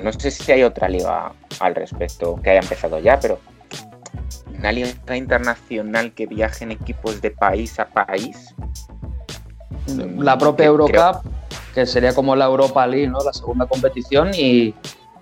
[0.02, 3.38] no sé si hay otra liga al respecto que haya empezado ya, pero
[4.58, 8.54] una liga internacional que viaje en equipos de país a país,
[10.18, 11.24] La propia Eurocup,
[11.74, 13.18] que sería como la Europa League, ¿no?
[13.24, 14.30] La segunda competición.
[14.34, 14.74] Y,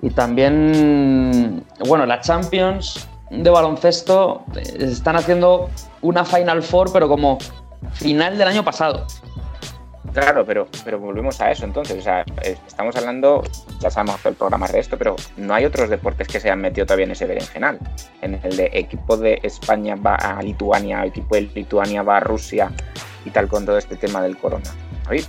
[0.03, 5.71] y también, bueno, la Champions de baloncesto eh, están haciendo
[6.03, 7.39] una Final Four, pero como
[7.93, 9.07] final del año pasado.
[10.13, 11.99] Claro, pero, pero volvemos a eso entonces.
[11.99, 13.43] O sea, es- estamos hablando,
[13.81, 16.87] ya sabemos el programa de esto, pero no hay otros deportes que se hayan metido
[16.87, 17.79] todavía en ese berenjenal.
[18.23, 22.73] En el de equipo de España va a Lituania, equipo de Lituania va a Rusia
[23.25, 24.71] y tal con todo este tema del corona.
[25.07, 25.29] ¿Habéis?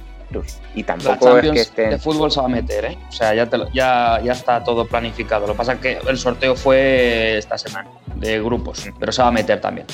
[0.73, 1.89] Y tampoco es que estén.
[1.89, 2.97] de fútbol se va a meter, ¿eh?
[3.09, 5.45] O sea, ya, te lo- ya, ya está todo planificado.
[5.45, 9.27] Lo que pasa es que el sorteo fue esta semana, de grupos, pero se va
[9.27, 9.85] a meter también.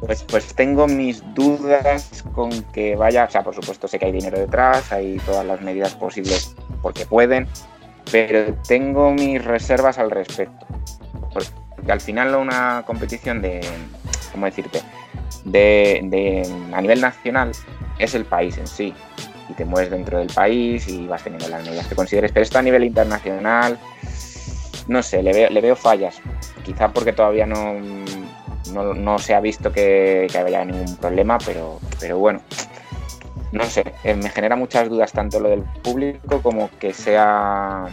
[0.00, 4.12] Pues, pues tengo mis dudas con que vaya, o sea, por supuesto sé que hay
[4.12, 7.46] dinero detrás, hay todas las medidas posibles porque pueden,
[8.10, 10.66] pero tengo mis reservas al respecto.
[11.32, 11.50] Porque
[11.92, 13.60] al final una competición de,
[14.32, 14.80] ¿cómo decirte?
[15.44, 17.52] De, de- a nivel nacional
[17.98, 18.94] es el país en sí.
[19.50, 22.32] Y te mueves dentro del país y vas teniendo las medidas que consideres.
[22.32, 23.78] Pero esto a nivel internacional,
[24.86, 26.20] no sé, le veo, le veo fallas.
[26.64, 27.74] Quizá porque todavía no,
[28.72, 32.40] no, no se ha visto que, que haya ningún problema, pero, pero bueno,
[33.52, 37.86] no sé, eh, me genera muchas dudas tanto lo del público como que sea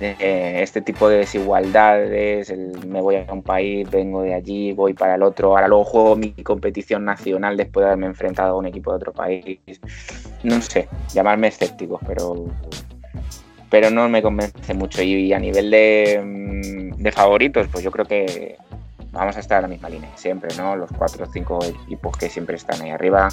[0.00, 2.52] eh, este tipo de desigualdades,
[2.86, 6.16] me voy a un país, vengo de allí, voy para el otro, ahora luego juego
[6.16, 9.60] mi competición nacional después de haberme enfrentado a un equipo de otro país.
[10.42, 12.46] No sé, llamarme escéptico, pero
[13.70, 15.02] pero no me convence mucho.
[15.02, 18.56] Y a nivel de, mm, de favoritos, pues yo creo que
[19.12, 20.74] vamos a estar en la misma línea siempre, ¿no?
[20.74, 23.28] Los cuatro o cinco equipos que siempre están ahí arriba,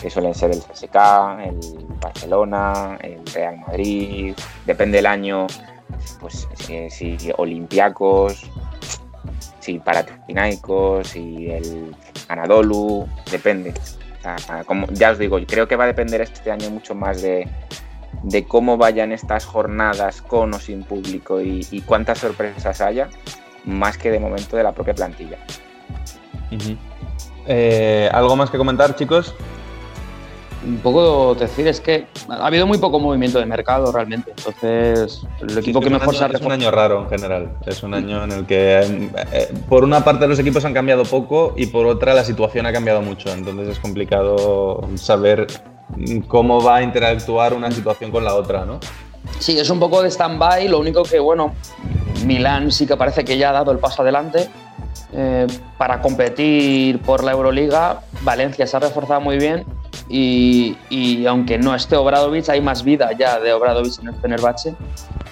[0.00, 0.96] que suelen ser el CSK,
[1.44, 4.34] el Barcelona, el Real Madrid,
[4.66, 5.46] depende del año,
[6.20, 8.50] pues si, si Olympiacos,
[9.60, 11.94] si Panathinaikos, si el
[12.28, 13.72] Anadolu, depende.
[14.92, 17.48] Ya os digo, creo que va a depender este año mucho más de,
[18.22, 23.08] de cómo vayan estas jornadas con o sin público y cuántas sorpresas haya,
[23.64, 25.38] más que de momento de la propia plantilla.
[27.46, 29.34] Eh, ¿Algo más que comentar, chicos?
[30.64, 34.32] un poco decir es que ha habido muy poco movimiento de mercado realmente.
[34.36, 37.02] Entonces, el equipo Sí, que es un mejor se ha año- Es un año raro
[37.02, 37.52] en general.
[37.66, 41.54] Es un año en el que, eh, por una parte, los equipos han cambiado poco
[41.56, 43.32] y por otra, la situación ha cambiado mucho.
[43.32, 45.48] Entonces, es complicado saber
[46.28, 48.78] cómo va a interactuar una situación con la otra, ¿no?
[49.38, 50.68] Sí, es un poco de stand-by.
[50.68, 51.54] Lo único que, bueno,
[52.24, 54.48] Milán sí que parece que ya ha dado el paso adelante.
[55.14, 59.64] eh, para competir por la Euroliga, Valencia se ha reforzado muy bien.
[60.08, 64.74] Y, y aunque no esté Obradovic, hay más vida ya de Obradovic en el Fenerbahce.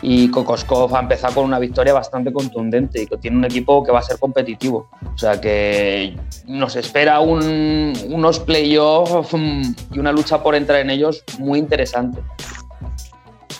[0.02, 3.92] Y Kokoskov ha empezado con una victoria bastante contundente y que tiene un equipo que
[3.92, 4.88] va a ser competitivo.
[5.14, 10.90] O sea que nos espera un- unos playoffs mm, y una lucha por entrar en
[10.90, 12.20] ellos muy interesante.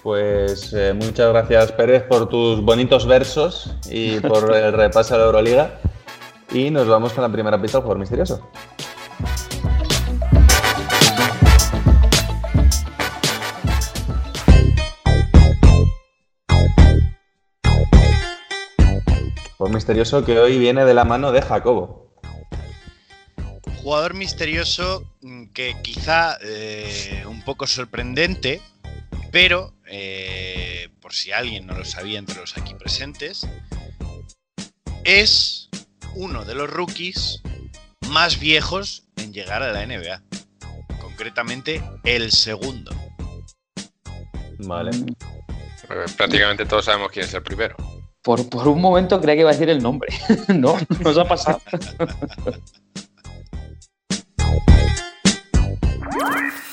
[0.02, 5.24] Pues eh, muchas gracias, Pérez, por tus bonitos versos y por el repaso a la
[5.24, 5.78] Euroliga.
[6.52, 8.50] Y nos vamos con la primera pista del jugador misterioso.
[19.58, 22.10] Jugador misterioso que hoy viene de la mano de Jacobo.
[23.82, 28.62] Jugador misterioso mm, que quizá eh, un poco sorprendente,
[29.30, 33.46] pero eh, por si alguien no lo sabía entre los aquí presentes,
[35.04, 35.68] es
[36.14, 37.42] uno de los rookies
[38.08, 40.22] más viejos en llegar a la NBA.
[41.00, 42.92] Concretamente, el segundo.
[44.58, 44.90] Vale.
[46.16, 47.76] Prácticamente todos sabemos quién es el primero.
[48.22, 50.12] Por, por un momento creía que iba a decir el nombre.
[50.48, 51.60] no, nos ha pasado.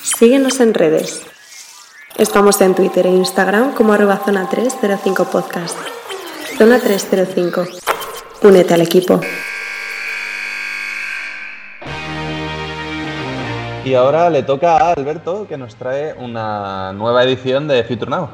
[0.03, 1.23] Síguenos en redes.
[2.17, 5.77] Estamos en Twitter e Instagram como arroba zona 305 podcast.
[6.57, 7.67] Zona 305.
[8.41, 9.21] Únete al equipo.
[13.85, 18.29] Y ahora le toca a Alberto que nos trae una nueva edición de Future Now.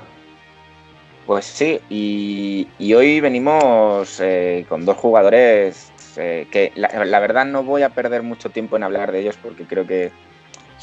[1.28, 7.44] Pues sí, y, y hoy venimos eh, con dos jugadores eh, que la, la verdad
[7.44, 10.14] no voy a perder mucho tiempo en hablar de ellos porque creo que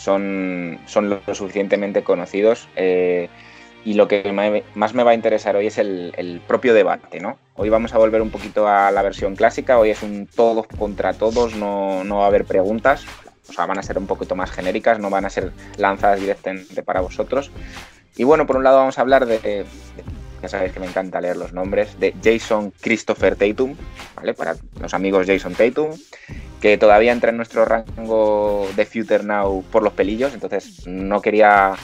[0.01, 2.69] son, son lo suficientemente conocidos.
[2.77, 3.29] eh,
[3.83, 4.31] y lo que
[4.75, 7.39] más me va a interesar hoy es el, propio debate, ¿no?
[7.57, 11.15] Hoy vamos a volver un poquito a la versión clásica, hoy es un todos contra
[11.15, 13.07] todos, no, no va a haber preguntas,
[13.49, 16.83] o sea, van a ser un poquito más genéricas, no van a ser lanzadas directamente
[16.83, 17.51] para vosotros.
[18.17, 19.65] Y bueno, por un lado vamos a hablar de-
[20.43, 23.75] ya sabéis que me encanta leer los nombres, de Jason Christopher Tatum,
[24.17, 24.35] ¿vale?
[24.35, 25.91] Para los amigos Jason Tatum,
[26.61, 31.75] que todavía entra en nuestro rango de Future Now por los pelillos, entonces no quería,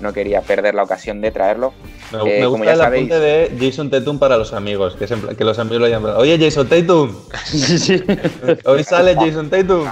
[0.00, 1.72] no quería perder la ocasión de traerlo.
[2.12, 4.94] Me, Eh, me como gusta ya el sabéis- apunte de Jason Tatum para los amigos,
[4.96, 6.14] que, que los amigos lo llaman.
[6.16, 7.14] Oye, Jason Tatum,
[8.64, 9.88] hoy sale Jason Tatum.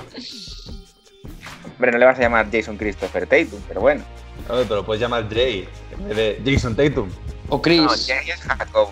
[1.75, 4.03] Hombre, no le vas a llamar Jason Christopher Tatum, pero bueno.
[4.49, 5.69] A ver, pero puedes llamar Jay
[5.99, 7.09] en vez de Jason Tatum.
[7.49, 7.81] O Chris.
[7.83, 8.89] No, Jay es Jacob.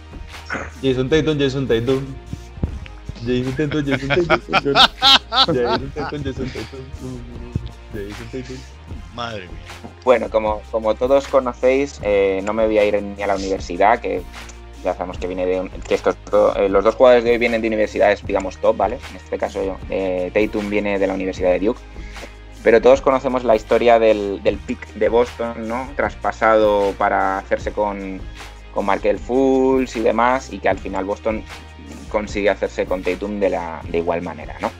[0.82, 2.04] Jason Tatum, Jason Tatum.
[3.26, 4.74] Jason Tatum, Jason Tatum.
[5.30, 6.84] Jason Tatum, Jason Tatum.
[7.92, 8.56] Jason Tatum.
[9.14, 9.90] Madre mía.
[10.04, 13.98] Bueno, como, como todos conocéis, eh, no me voy a ir ni a la universidad,
[14.00, 14.22] que
[14.84, 16.16] ya sabemos que viene de un- que estos
[16.56, 18.98] eh, los dos jugadores de hoy vienen de universidades, digamos, top, ¿vale?
[19.10, 21.80] En este caso, eh, Tatum viene de la Universidad de Duke.
[22.62, 25.88] Pero todos conocemos la historia del, pick de Boston, ¿no?
[25.96, 28.20] Traspasado para hacerse con,
[28.74, 31.42] con Markel Fultz y demás, y que al final Boston
[32.10, 34.70] consigue hacerse con Tatum de, la, de igual manera, ¿no?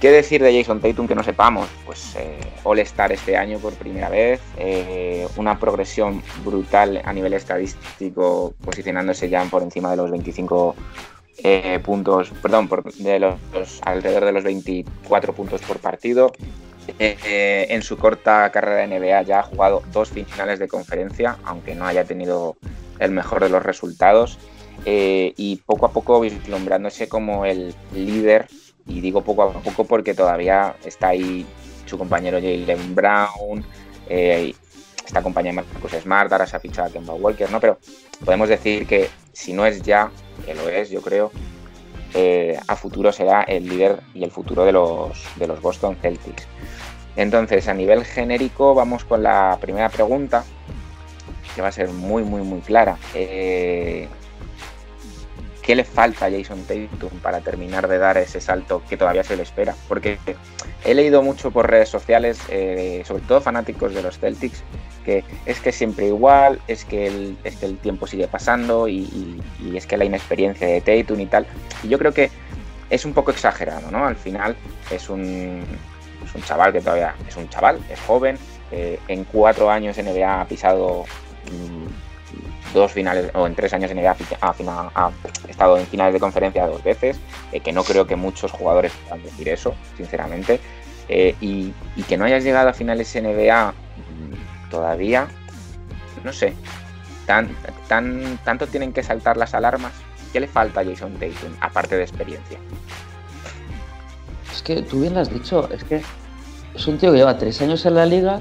[0.00, 1.68] ¿Qué decir de Jason Tatum que no sepamos?
[1.84, 8.54] Pues eh, All-Star este año por primera vez, eh, una progresión brutal a nivel estadístico,
[8.64, 10.76] posicionándose ya por encima de los 25
[11.42, 13.38] eh, puntos, perdón, de los,
[13.84, 16.32] alrededor de los 24 puntos por partido.
[16.98, 21.74] Eh, en su corta carrera de NBA ya ha jugado dos finales de conferencia, aunque
[21.74, 22.56] no haya tenido
[22.98, 24.38] el mejor de los resultados.
[24.84, 28.46] Eh, y poco a poco vislumbrándose como el líder
[28.86, 31.44] y digo poco a poco porque todavía está ahí
[31.84, 33.64] su compañero Jalen Brown,
[34.08, 34.54] eh,
[35.04, 37.60] está acompañado de Marcus Smart, ahora se ha fichado a Kemba Walker, ¿no?
[37.60, 37.78] Pero
[38.24, 40.10] podemos decir que si no es ya,
[40.44, 41.30] que lo es, yo creo,
[42.12, 46.48] eh, a futuro será el líder y el futuro de los, de los Boston Celtics.
[47.14, 50.44] Entonces, a nivel genérico, vamos con la primera pregunta,
[51.54, 52.98] que va a ser muy, muy, muy clara.
[53.14, 54.08] Eh,
[55.68, 59.36] ¿Qué le falta a Jason Tatum para terminar de dar ese salto que todavía se
[59.36, 59.74] le espera?
[59.86, 60.18] Porque
[60.82, 64.62] he leído mucho por redes sociales, eh, sobre todo fanáticos de los Celtics,
[65.04, 69.42] que es que siempre igual, es que el, es que el tiempo sigue pasando y,
[69.74, 71.46] es que la inexperiencia de Tatum y tal.
[71.82, 72.30] Y yo creo que
[72.88, 74.06] es un poco exagerado, ¿no?
[74.06, 74.56] Al final
[74.90, 75.62] es un,
[76.24, 78.38] es un chaval que todavía es un chaval, es joven,
[78.72, 81.04] eh, en cuatro años NBA ha pisado
[81.52, 82.07] mm,
[82.74, 84.54] dos finales, o en tres años NBA ha,
[84.94, 85.10] ha-
[85.48, 87.18] estado en finales de conferencia dos veces,
[87.52, 90.60] eh, que no creo que muchos jugadores puedan decir eso, sinceramente,
[91.08, 95.28] eh, y, y que no hayas llegado a finales NBA mm, todavía,
[96.24, 96.52] no sé,
[97.26, 97.48] tan,
[97.88, 99.92] tan, tanto tienen que saltar las alarmas.
[100.32, 102.58] ¿Qué le falta a Jason Tatum, aparte de experiencia?
[104.52, 106.02] Es que tú bien lo has dicho, es que
[106.74, 108.40] es un tío que lleva tres años en la liga,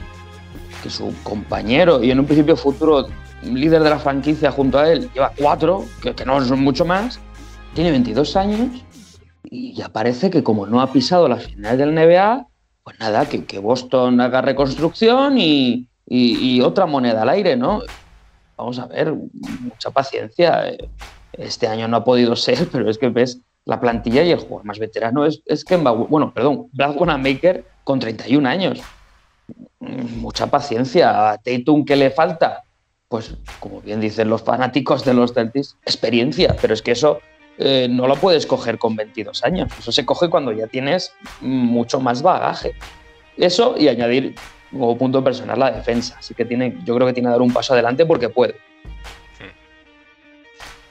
[0.84, 3.08] que su compañero y en un principio futuro
[3.44, 7.20] líder de la franquicia junto a él lleva cuatro, que, que no son mucho más,
[7.74, 8.84] tiene 22 años
[9.50, 12.48] y ya parece que como no ha pisado las finales del NBA,
[12.84, 15.88] pues nada, que, que Boston haga reconstrucción y,
[16.62, 17.82] otra moneda al aire, ¿no?
[18.56, 20.76] Vamos a ver, mucha paciencia.
[21.34, 24.66] Este año no ha podido ser, pero es que ves la plantilla y el jugador
[24.66, 28.82] más veterano es, es Kemba, bueno, perdón, Brad Wanamaker con 31 años.
[29.80, 31.32] Mucha paciencia.
[31.32, 32.64] A Tatum, ¿qué le falta?
[33.10, 37.22] Pues, como bien dicen los fanáticos de los Celtics, experiencia, pero es que eso
[37.58, 39.72] eh, no lo puedes coger con 22 años.
[39.80, 42.76] Eso se coge cuando ya tienes mucho más bagaje.
[43.38, 44.36] Eso y añadir
[44.72, 46.18] como punto personal la defensa.
[46.20, 48.56] Así que tiene, yo creo que tiene que dar un paso adelante porque puede.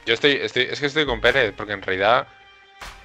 [0.07, 2.29] Yo estoy, estoy, es que estoy con Pérez, porque en realidad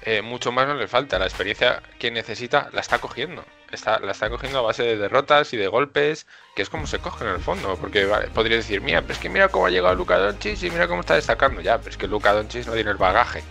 [0.02, 1.18] eh, mucho más no le falta.
[1.18, 3.44] La experiencia que necesita la está cogiendo.
[3.72, 6.98] Está, la está cogiendo a base de derrotas y de golpes, que es como se
[6.98, 7.76] coge en el fondo.
[7.80, 10.70] Porque vale, podría decir, mira, pero es que mira cómo ha llegado Luka Doncic y
[10.70, 11.60] mira cómo está destacando.
[11.62, 13.42] Ya, pero es que Luka Doncic no tiene el bagaje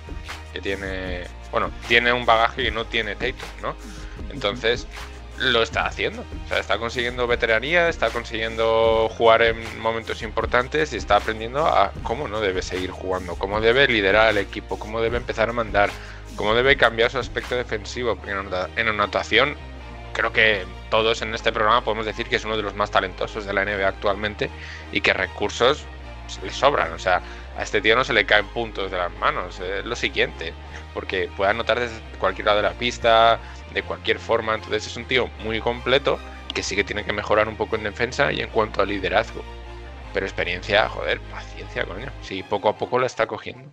[0.54, 1.24] que tiene.
[1.52, 3.76] Bueno, tiene un bagaje que no tiene Tatum, ¿no?
[4.32, 4.88] Entonces,
[5.40, 6.24] lo está haciendo.
[6.46, 11.92] O sea, está consiguiendo veteranía, está consiguiendo jugar en momentos importantes y está aprendiendo a
[12.04, 15.90] cómo no debe seguir jugando, cómo debe liderar al equipo, cómo debe empezar a mandar,
[16.36, 18.16] cómo debe cambiar su aspecto defensivo.
[18.16, 19.58] Porque en anota- en anotación,
[20.14, 23.46] creo que todos en este programa podemos decir que es uno de los más talentosos
[23.46, 24.50] de la NBA actualmente
[24.92, 25.86] y que recursos
[26.44, 26.94] le sobran.
[26.94, 27.22] O sea,
[27.58, 29.60] a este tío no se le caen puntos de las manos.
[29.60, 30.54] Es lo siguiente,
[30.94, 33.40] porque puede anotar desde cualquier lado de la pista,
[33.74, 34.56] de cualquier forma.
[34.56, 36.20] Entonces es un tío muy completo
[36.54, 39.42] que sí que tiene que mejorar un poco en defensa y en cuanto a liderazgo.
[40.14, 42.12] Pero experiencia, joder, paciencia, coño.
[42.22, 43.72] Sí, poco a poco la está cogiendo.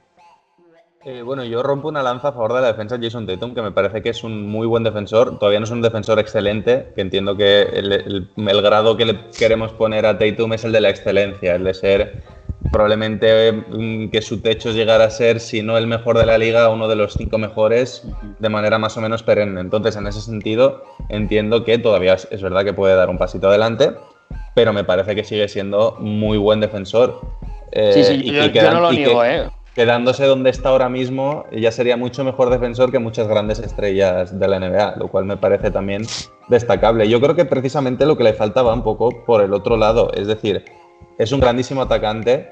[1.11, 3.63] Eh, bueno, yo rompo una lanza a favor de la defensa de Jason Tatum, que
[3.63, 5.39] me parece que es un muy buen defensor.
[5.39, 9.19] Todavía no es un defensor excelente, que entiendo que el, el- el grado que le
[9.39, 12.23] queremos poner a Tatum es el de la excelencia, el de ser
[12.71, 16.37] probablemente mm, que su techo es llegar a ser, si no el mejor de la
[16.37, 18.03] liga, uno de los cinco mejores
[18.39, 19.63] de manera más o menos perenne.
[19.63, 23.49] Entonces, en ese sentido, entiendo que todavía es, es verdad que puede dar un pasito
[23.49, 23.93] adelante,
[24.55, 27.19] pero me parece que sigue siendo muy buen defensor.
[27.73, 29.49] Eh, Sí, sí, y yo, que yo quedan- no lo niego, ¿eh?
[29.79, 34.49] Quedándose donde está ahora mismo, ya sería mucho mejor defensor que muchas grandes estrellas de
[34.49, 36.03] la NBA, lo cual me parece también
[36.49, 37.09] destacable.
[37.09, 40.27] Yo creo que precisamente lo que le faltaba un poco por el otro lado, es
[40.27, 40.65] decir,
[41.17, 42.49] es un grandísimo atacante,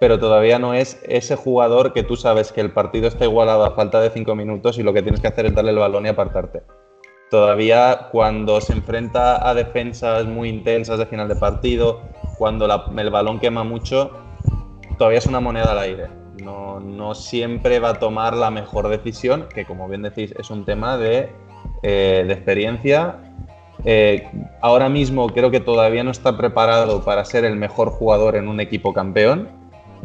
[0.00, 3.72] pero todavía no es ese jugador que tú sabes que el partido está igualado a
[3.72, 6.08] falta de cinco minutos y lo que tienes que hacer es darle el balón y
[6.08, 6.62] apartarte.
[7.30, 12.00] Todavía cuando se enfrenta a defensas muy intensas de final de partido,
[12.38, 12.64] cuando
[12.96, 14.12] el balón quema mucho,
[14.96, 16.19] todavía es una moneda al aire.
[16.42, 20.96] No, siempre va a tomar la mejor decisión, que como bien decís es un tema
[20.96, 21.30] de,
[21.82, 23.16] eh, experiencia.
[23.84, 24.28] Eh,
[24.60, 28.60] ahora mismo creo que todavía no está preparado para ser el mejor jugador en un
[28.60, 29.48] equipo campeón,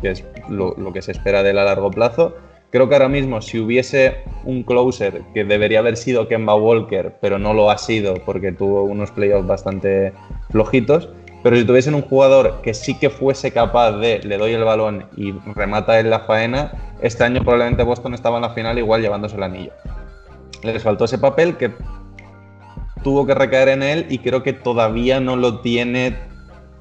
[0.02, 2.36] que es lo, lo que se espera de él a largo plazo.
[2.72, 7.40] Creo que ahora mismo si hubiese un closer que debería haber sido Kemba Walker, pero
[7.40, 10.12] no lo ha sido porque tuvo unos playoffs bastante
[10.50, 11.10] flojitos,
[11.46, 15.06] pero si tuviesen un jugador que sí que fuese capaz de le doy el balón
[15.16, 16.72] y remata en la faena,
[17.02, 19.72] este año probablemente Boston estaba en la final igual llevándose el anillo.
[20.64, 21.72] Les faltó ese papel que
[23.04, 26.18] tuvo que recaer en él y creo que todavía no lo tiene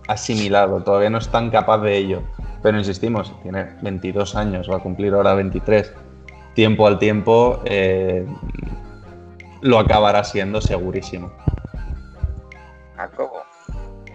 [0.09, 2.23] asimilado, todavía no es tan capaz de ello.
[2.63, 5.93] Pero insistimos, tiene 22 años, va a cumplir ahora 23.
[6.55, 8.27] Tiempo al tiempo eh,
[9.61, 11.31] lo acabará siendo segurísimo.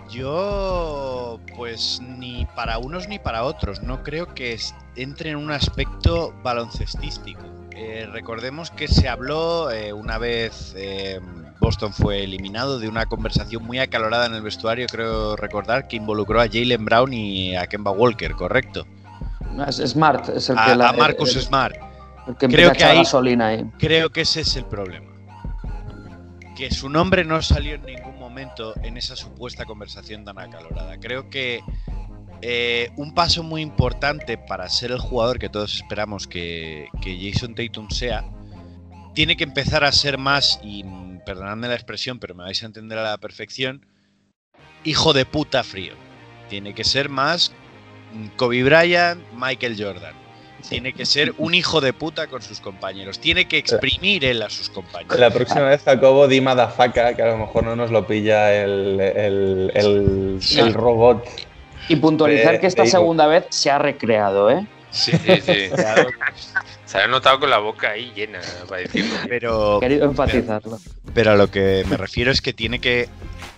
[0.10, 3.82] Yo, pues ni para unos ni para otros.
[3.84, 4.58] No creo que
[4.96, 7.42] entre en un aspecto baloncestístico.
[7.76, 11.20] Eh, recordemos que se habló eh, una vez eh,
[11.62, 16.42] Boston fue eliminado de una conversación muy acalorada en el vestuario, creo recordar, que involucró
[16.42, 18.86] a Jalen Brown y a Kemba Walker, ¿correcto?
[19.68, 21.76] Es Smart es el A, que la- a Marcus el- Smart.
[22.28, 23.66] el que Creo que ahí- gasolina ahí.
[23.78, 25.08] Creo que ese es el problema.
[26.56, 28.09] Que su nombre no salió en ningún
[28.84, 31.00] en esa supuesta conversación tan acalorada.
[31.00, 31.62] Creo que
[32.42, 37.56] eh, un paso muy importante para ser el jugador que todos esperamos que, que Jason
[37.56, 38.24] Tatum sea
[39.14, 40.86] tiene que empezar a ser más, y
[41.26, 43.86] perdonadme la expresión, pero me vais a entender a la perfección,
[44.84, 45.94] hijo de puta frío.
[46.48, 47.52] Tiene que ser más
[48.14, 50.29] mm, Kobe Bryant, Michael Jordan.
[50.68, 53.20] Tiene que ser un hijo de puta con sus compañeros.
[53.20, 55.20] Tiene que exprimir él a sus compañeros.
[55.20, 59.00] La próxima vez, Jacobo, di Madafaka, que a lo mejor no nos lo pilla el,
[59.00, 61.26] el, el, el robot.
[61.88, 64.68] Y puntualizar que esta segunda vez se ha recreado, ¿eh?
[64.92, 65.70] Sí, sí, sí.
[66.86, 69.16] Se ha notado con la boca ahí llena, para decirlo.
[69.28, 70.80] Pero, querido enfatizarlo.
[71.14, 73.08] pero a lo que me refiero es que tiene que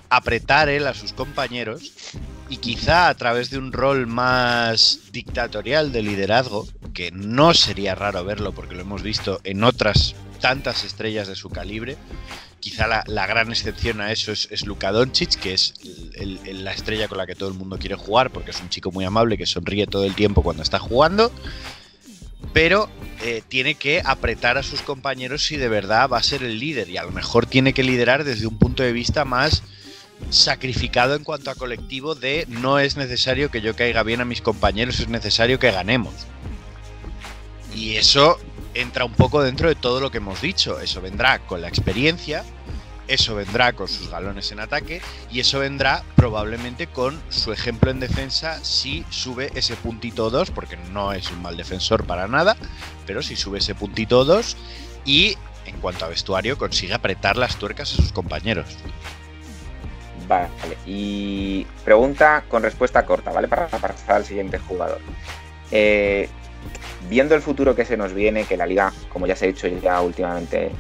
[0.09, 2.11] apretar él a sus compañeros
[2.51, 8.25] y quizá a través de un rol más dictatorial de liderazgo, que no sería raro
[8.25, 11.95] verlo porque lo hemos visto en otras tantas estrellas de su calibre.
[12.59, 15.75] Quizá la, la gran excepción a eso es, es Luka Doncic, que es
[16.45, 19.05] la estrella con la que todo el mundo quiere jugar, porque es un chico muy
[19.05, 21.31] amable que sonríe todo el tiempo cuando está jugando.
[22.51, 22.89] Pero
[23.23, 26.89] eh, tiene que apretar a sus compañeros si de verdad va a ser el líder.
[26.89, 29.63] Y a lo mejor tiene que liderar desde un punto de vista más
[30.29, 34.41] sacrificado en cuanto a colectivo de no es necesario que yo caiga bien a mis
[34.41, 36.13] compañeros, es necesario que ganemos.
[37.75, 38.37] Y eso
[38.73, 40.79] entra un poco dentro de todo lo que hemos dicho.
[40.79, 42.43] Eso vendrá con la experiencia,
[43.07, 45.01] eso vendrá con sus galones en ataque
[45.31, 50.77] y eso vendrá probablemente con su ejemplo en defensa si sube ese puntito 2, porque
[50.91, 52.55] no es un mal defensor para nada,
[53.05, 54.55] pero si sube ese puntito 2
[55.05, 58.67] y en cuanto a vestuario consigue apretar las tuercas a sus compañeros.
[60.31, 63.49] Vale, y pregunta con respuesta corta, ¿vale?
[63.49, 64.99] Para pasar al siguiente jugador.
[65.71, 66.29] Eh,
[67.09, 69.67] viendo el futuro que se nos viene, que la liga, como ya se ha dicho
[69.67, 70.71] ya últimamente,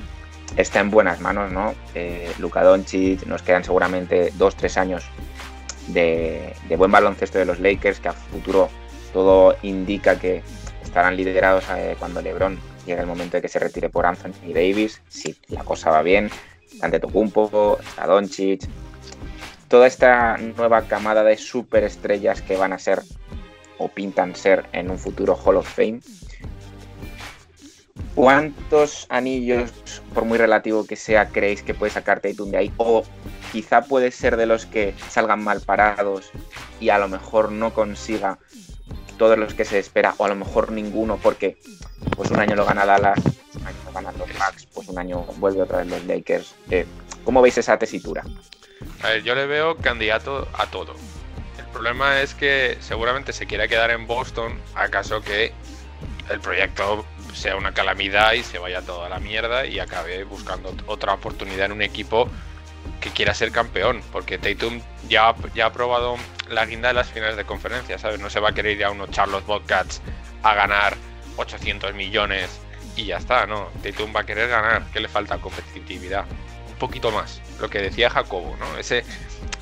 [0.55, 1.75] está en buenas manos, ¿no?
[1.95, 5.03] Eh, Luka Doncic, nos quedan seguramente dos, tres años
[5.87, 8.69] de, buen baloncesto de los Lakers, que a futuro
[9.11, 10.43] todo indica que
[10.81, 15.01] estarán liderados eh, cuando LeBron llegue el momento de que se retire por Anthony Davis,
[15.09, 16.29] si la cosa va bien,
[16.81, 18.61] Antetokounmpo, está Doncic,
[19.71, 23.03] toda esta nueva camada de superestrellas que van a ser
[23.77, 26.01] o pintan ser en un futuro Hall of Fame.
[28.13, 29.71] ¿Cuántos anillos,
[30.13, 32.73] por muy relativo que sea, creéis que puede sacar Tatum de ahí?
[32.75, 33.03] O
[33.53, 36.31] quizá puede ser de los que salgan mal parados
[36.81, 38.39] y a lo mejor no consiga
[39.17, 41.57] todos los que se espera, o a lo mejor ninguno, porque
[42.17, 43.19] pues un año lo gana Dallas,
[43.55, 46.55] un año lo ganan los Bucks, pues un año vuelve otra vez los Lakers.
[46.69, 46.85] Eh,
[47.23, 48.25] ¿Cómo veis esa tesitura?
[49.23, 50.95] Yo le veo candidato a todo.
[51.57, 55.53] El problema es que seguramente se quiera quedar en Boston, acaso que
[56.29, 61.13] el proyecto sea una calamidad y se vaya toda la mierda y acabe buscando otra
[61.13, 62.29] oportunidad en un equipo
[62.99, 66.17] que quiera ser campeón, porque Tatum ya, ya ha probado
[66.49, 68.19] la guinda de las finales de conferencia, ¿sabes?
[68.19, 70.01] No se va a querer ir a unos Charlotte Bobcats
[70.43, 70.95] a ganar
[71.37, 72.59] 800 millones
[72.95, 73.69] y ya está, ¿no?
[73.81, 75.37] Tatum va a querer ganar, ¿qué le falta?
[75.39, 76.25] Competitividad.
[76.81, 78.79] Poquito más, lo que decía Jacobo, ¿no?
[78.79, 79.03] Ese,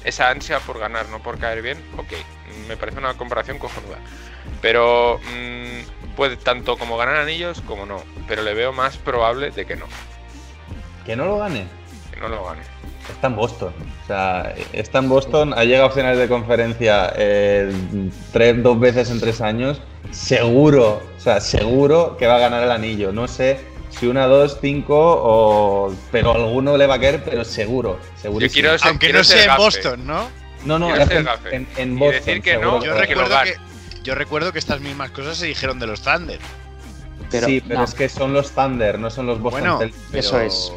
[0.06, 2.14] esa ansia por ganar, no por caer bien, ok,
[2.70, 3.98] me parece una comparación cojonuda.
[4.62, 9.66] Pero mm, puede tanto como ganar anillos como no, pero le veo más probable de
[9.66, 9.86] que no,
[11.06, 11.68] Que no lo gane.
[12.14, 12.62] que no lo gane.
[13.12, 13.74] Está en Boston.
[14.04, 17.70] O sea, está en Boston, ha llegado a finales de conferencia eh,
[18.32, 19.82] tres, dos veces en tres años.
[20.12, 23.12] Seguro, o sea, seguro que va a ganar el anillo.
[23.12, 23.60] No sé
[23.90, 25.94] si una, dos, cinco o.
[26.12, 28.00] Pero alguno le va a caer, pero seguro.
[28.22, 29.62] seguro Yo quiero ser- Aunque quiero no sea en gafe.
[29.62, 30.30] Boston, ¿no?
[30.66, 31.06] No, no, en, Y
[31.98, 32.12] Boston.
[32.12, 32.72] decir que seguro.
[32.80, 33.56] no, Yo recuerdo que,
[34.04, 36.40] yo recuerdo que estas mismas cosas se dijeron de los Thunder.
[37.32, 37.86] Pero, sí, pero no.
[37.86, 40.04] es que son los Thunder, no son los Boston Bueno, Celtics.
[40.12, 40.72] pero Eso es.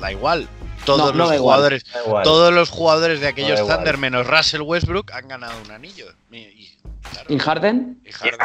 [0.00, 0.48] Da igual.
[0.84, 2.24] Todos No, no los jugadores, igual.
[2.24, 3.76] todos los jugadores de aquellos igual.
[3.76, 6.06] Thunder menos Russell Westbrook han ganado un anillo.
[6.30, 6.76] Y, y-
[7.10, 8.00] claro, ¿Y Harden?
[8.04, 8.38] y Harden,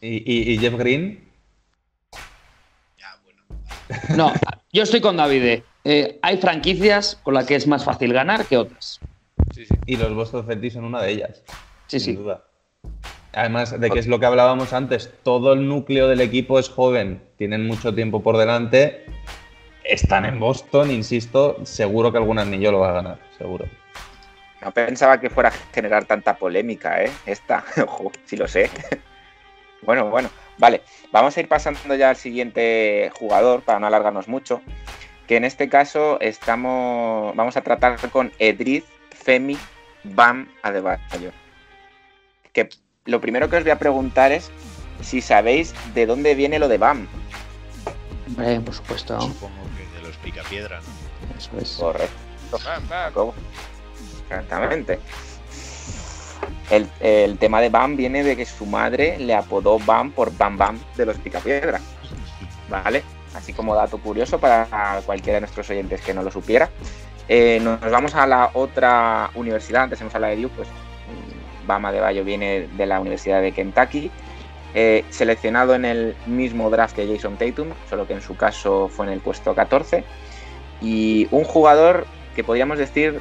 [0.00, 1.25] Y, y- y Jeff Green.
[4.16, 4.32] No,
[4.72, 5.62] yo estoy con David.
[5.84, 6.18] eh.
[6.22, 9.00] Hay franquicias con las que es más fácil ganar que otras.
[9.54, 9.74] Sí, sí.
[9.86, 11.42] y los Boston Celtics son una de ellas.
[11.86, 12.22] Sí, sin sí.
[12.22, 12.44] duda.
[13.32, 17.22] Además de que es lo que hablábamos antes, todo el núcleo del equipo es joven,
[17.36, 19.04] tienen mucho tiempo por delante,
[19.84, 23.66] están en Boston, insisto, seguro que algún anillo lo va a ganar, seguro.
[24.62, 27.10] No pensaba que fuera a generar tanta polémica, ¿eh?
[27.26, 28.70] Esta, ojo, sí lo sé.
[29.86, 30.28] Bueno, bueno,
[30.58, 30.82] vale.
[31.12, 34.60] Vamos a ir pasando ya al siguiente jugador para no alargarnos mucho.
[35.26, 37.34] Que en este caso estamos.
[37.34, 39.56] Vamos a tratar con Edriz Femi
[40.04, 41.32] Bam Adebayo.
[42.52, 42.68] Que
[43.04, 44.50] lo primero que os voy a preguntar es
[45.02, 47.08] si sabéis de dónde viene lo de Bam.
[48.26, 49.20] Hombre, por supuesto.
[49.20, 51.38] Supongo que de los picapiedra, ¿no?
[51.38, 51.76] Eso es.
[51.76, 52.58] Correcto.
[52.64, 53.02] Bam, bam.
[53.04, 53.34] Jacobo.
[54.22, 54.98] Exactamente.
[56.70, 60.56] El, el tema de Bam viene de que su madre le apodó Bam por Bam
[60.56, 61.80] Bam de los Picapiedra.
[62.68, 63.02] ¿Vale?
[63.36, 64.66] así como dato curioso para
[65.04, 66.70] cualquiera de nuestros oyentes que no lo supiera.
[67.28, 71.92] Eh, nos vamos a la otra universidad, antes hemos hablado de Duke, pues mm, Bama
[71.92, 74.10] de Bayo viene de la Universidad de Kentucky,
[74.74, 79.06] eh, seleccionado en el mismo draft que Jason Tatum, solo que en su caso fue
[79.06, 80.04] en el puesto 14,
[80.80, 83.20] y un jugador que podríamos decir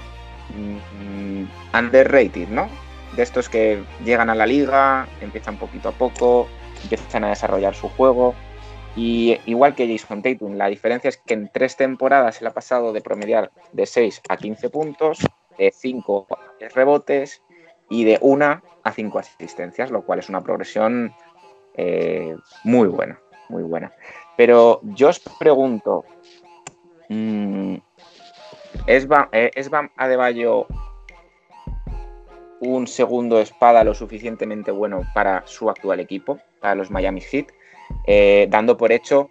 [0.56, 2.70] mm, underrated, ¿no?
[3.16, 6.48] De estos que llegan a la liga, empiezan poquito a poco,
[6.84, 8.36] empiezan a desarrollar su juego,
[8.96, 12.94] y igual que Jason Tatum, la diferencia es que en tres temporadas él ha pasado
[12.94, 15.20] de promediar de 6 a 15 puntos,
[15.58, 17.42] de 5 a 10 rebotes
[17.90, 21.14] y de 1 a 5 asistencias, lo cual es una progresión
[21.76, 23.92] eh, muy buena, muy buena.
[24.38, 26.06] Pero yo os pregunto,
[27.10, 27.76] mm,
[28.88, 30.68] ¿es, Bam, eh, ¿es Bam Adebayo
[32.62, 37.48] un segundo espada lo suficientemente bueno para su actual equipo, para los Miami Heat?
[38.06, 39.30] Eh, dando por hecho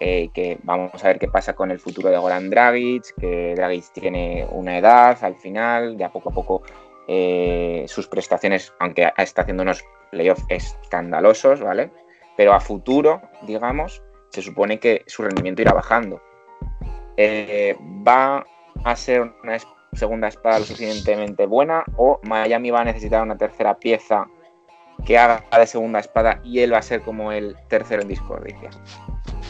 [0.00, 3.92] eh, que vamos a ver qué pasa con el futuro de Goran Dragic, que Dragic
[3.92, 6.62] tiene una edad al final, ya poco a poco
[7.08, 11.90] eh, sus prestaciones, aunque está haciendo unos playoffs escandalosos, ¿vale?
[12.36, 16.20] Pero a futuro, digamos, se supone que su rendimiento irá bajando.
[18.06, 18.44] ¿Va
[18.84, 19.56] a ser una
[19.96, 24.26] segunda espada lo suficientemente buena o Miami va a necesitar una tercera pieza
[25.04, 28.56] que haga de segunda espada y él va a ser como el tercero en discordia.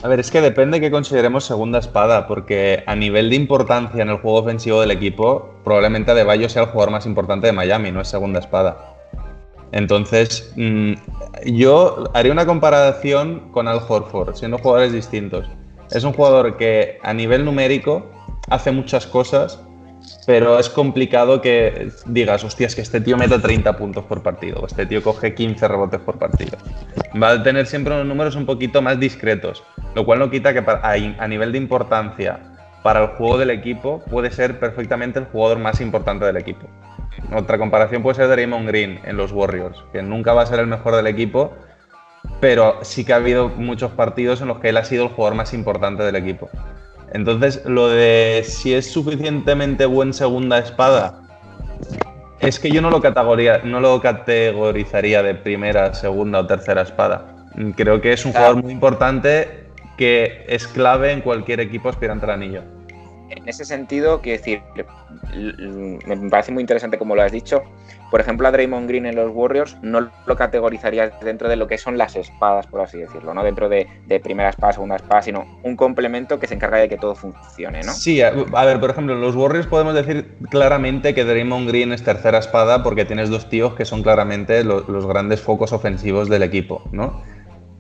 [0.02, 4.10] A ver, es que depende que consideremos segunda espada, porque a nivel de importancia en
[4.10, 8.00] el juego ofensivo del equipo, probablemente Adebayo sea el jugador más importante de Miami, no
[8.00, 8.94] es segunda espada.
[9.72, 10.92] Entonces, mm,
[11.46, 15.48] yo haría una comparación con Al Horford, siendo jugadores distintos.
[15.90, 18.06] Es un jugador que a nivel numérico
[18.50, 19.60] hace muchas cosas,
[20.26, 24.60] pero es complicado que digas, hostia, es que este tío mete 30 puntos por partido,
[24.60, 26.58] o este tío coge 15 rebotes por partido.
[27.20, 29.62] Va a tener siempre unos números un poquito más discretos,
[29.94, 32.40] lo cual no quita que a nivel de importancia
[32.82, 36.68] para el juego del equipo puede ser perfectamente el jugador más importante del equipo.
[37.34, 40.66] Otra comparación puede ser Draymond Green en los Warriors, que nunca va a ser el
[40.66, 41.52] mejor del equipo,
[42.40, 45.36] pero sí que ha habido muchos partidos en los que él ha sido el jugador
[45.36, 46.48] más importante del equipo.
[47.12, 51.22] Entonces, lo de si es suficientemente buen segunda espada,
[52.40, 53.00] es que yo no lo,
[53.64, 57.34] no lo categorizaría de primera, segunda o tercera espada.
[57.76, 62.32] Creo que es un jugador muy importante que es clave en cualquier equipo aspirante al
[62.32, 62.62] anillo.
[63.30, 64.62] En ese sentido, quiero decir,
[66.06, 67.62] me parece muy interesante como lo has dicho,
[68.10, 71.78] por ejemplo, a Draymond Green en los Warriors no lo categorizaría dentro de lo que
[71.78, 73.86] son las espadas, por así decirlo, no dentro de,
[74.22, 77.92] primera espada, segunda espada, sino un complemento que se encarga de que todo funcione, ¿no?
[77.92, 82.02] Sí, a, ver, por ejemplo, en los Warriors podemos decir claramente que Draymond Green es
[82.02, 86.82] tercera espada porque tienes dos tíos que son claramente los grandes focos ofensivos del equipo,
[86.92, 87.22] ¿no?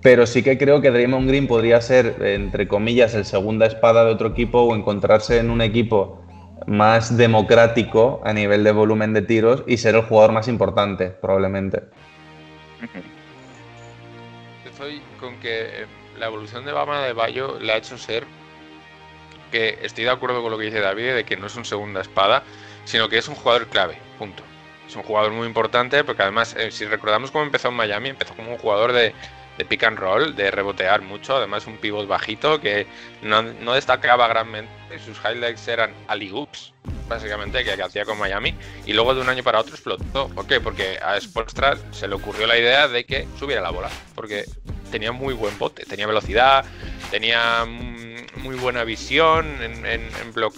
[0.02, 4.12] Pero sí que creo que Draymond Green podría ser, entre comillas, el segunda espada de
[4.12, 6.25] otro equipo o encontrarse en un equipo
[6.66, 11.82] más democrático a nivel de volumen de tiros y ser el jugador más importante, probablemente.
[14.64, 15.86] Estoy con que eh,
[16.18, 18.24] la evolución de Bama de Bayo le ha hecho ser
[19.50, 22.00] que estoy de acuerdo con lo que dice David, de que no es un segunda
[22.00, 22.42] espada,
[22.84, 24.42] sino que es un jugador clave, punto.
[24.86, 28.34] Es un jugador muy importante porque además, eh, si recordamos cómo empezó en Miami, empezó
[28.34, 29.14] como un jugador de,
[29.58, 32.86] de pick and roll, de rebotear mucho, además un pivot bajito que
[33.22, 33.42] no,
[33.72, 34.70] destacaba granmente,
[35.04, 36.72] sus highlights eran alley oops,
[37.08, 38.54] básicamente, que, hacía con Miami,
[38.84, 40.28] y luego de un año para otro explotó.
[40.28, 40.60] ¿Por qué?
[40.60, 44.44] Porque a Spolstra se le ocurrió la idea de que subiera la bola, porque
[44.90, 46.64] tenía muy buen bote, tenía velocidad,
[47.10, 50.10] tenía muy buena visión en, en,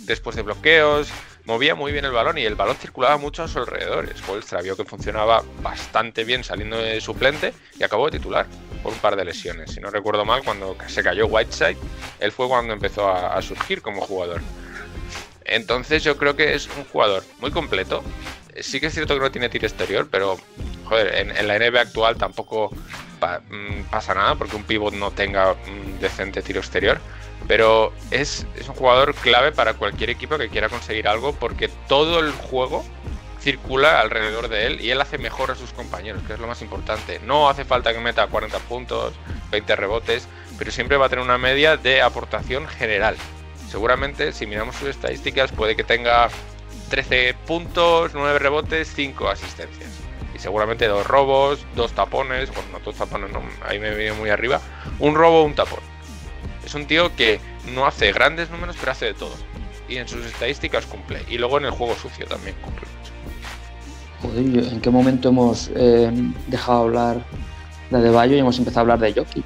[0.02, 1.08] después de bloqueos,
[1.44, 4.08] movía muy bien el balón y el balón circulaba mucho a su alrededor.
[4.16, 8.46] Spolstra vio que funcionaba bastante bien saliendo de suplente y acabó de titular
[8.82, 9.72] por un par de lesiones.
[9.72, 11.76] Si no recuerdo mal, cuando se cayó Whiteside,
[12.20, 14.40] él fue cuando empezó a, surgir como jugador.
[15.44, 18.02] Entonces yo creo que es un jugador muy completo.
[18.60, 20.36] Sí que es cierto que no tiene tiro exterior, pero
[20.84, 25.98] joder, en, la NBA actual tampoco mm, pasa nada porque un pivot no tenga un
[26.00, 27.00] decente tiro exterior.
[27.46, 32.18] Pero es, es un jugador clave para cualquier equipo que quiera conseguir algo porque todo
[32.18, 32.84] el juego
[33.40, 36.62] circula alrededor de él y él hace mejor a sus compañeros, que es lo más
[36.62, 37.20] importante.
[37.24, 39.14] No hace falta que meta 40 puntos,
[39.50, 40.28] 20 rebotes,
[40.58, 43.16] pero siempre va a tener una media de aportación general.
[43.70, 46.28] Seguramente, si miramos sus estadísticas, puede que tenga
[46.90, 49.90] 13 puntos, 9 rebotes, 5 asistencias.
[50.34, 54.30] Y seguramente dos robos, dos tapones, bueno, no dos tapones, no, ahí me viene muy
[54.30, 54.60] arriba,
[54.98, 55.80] un robo, un tapón.
[56.64, 57.40] Es un tío que
[57.72, 59.34] no hace grandes números, pero hace de todo.
[59.88, 61.24] Y en sus estadísticas cumple.
[61.28, 62.86] Y luego en el juego sucio también cumple.
[64.22, 66.10] Joder, ¿en qué momento hemos eh,
[66.48, 67.24] dejado hablar
[67.90, 69.44] de Adebayo y hemos empezado a hablar de Jokic?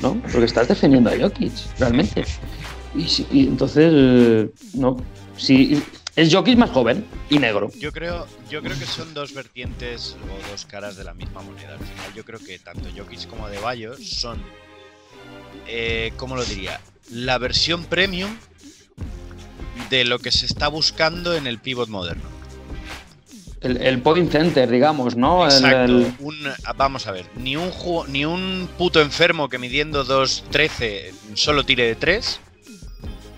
[0.00, 0.20] ¿no?
[0.20, 2.24] Porque estás defendiendo a Jokic, realmente.
[2.94, 4.96] Y, entonces, eh, no.
[5.36, 5.82] Si,
[6.14, 7.70] es Jokic más joven y negro.
[7.78, 11.72] Yo creo, yo creo que son dos vertientes o dos caras de la misma moneda.
[11.72, 14.42] Al final, yo creo que tanto Jokic como De Bayo son,
[15.66, 16.80] eh, ¿cómo lo diría?
[17.10, 18.36] La versión premium
[19.88, 22.31] de lo que se está buscando en el pivot moderno.
[23.62, 25.44] El, el point center, digamos, ¿no?
[25.44, 25.84] Exacto.
[25.84, 26.36] el- Un,
[26.76, 31.84] vamos a ver, ni un, ju- ni un puto enfermo que midiendo 2.13 solo tire
[31.86, 32.40] de 3.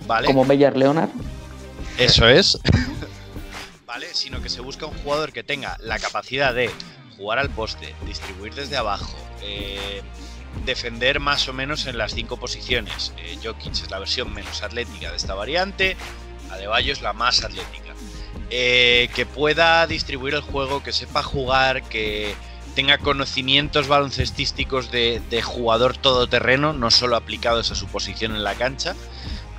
[0.07, 0.27] ¿Vale?
[0.27, 1.09] como Beyer Leonard.
[1.99, 2.59] Eso es.
[3.87, 4.07] ¿Vale?
[4.13, 6.71] Sino que se busca un jugador que tenga la capacidad de
[7.17, 10.03] jugar al poste, distribuir desde abajo, eh,
[10.65, 13.13] defender más o menos en las cinco posiciones.
[13.19, 15.97] Eh, Jokic es la versión menos atlética de esta variante,
[16.51, 17.95] Adebayo es la más atlética.
[18.57, 22.37] Eh, que pueda distribuir el juego, que sepa jugar, que
[22.77, 28.95] tenga conocimientos baloncestísticos de, jugador todoterreno, no solo aplicados a su posición en la cancha,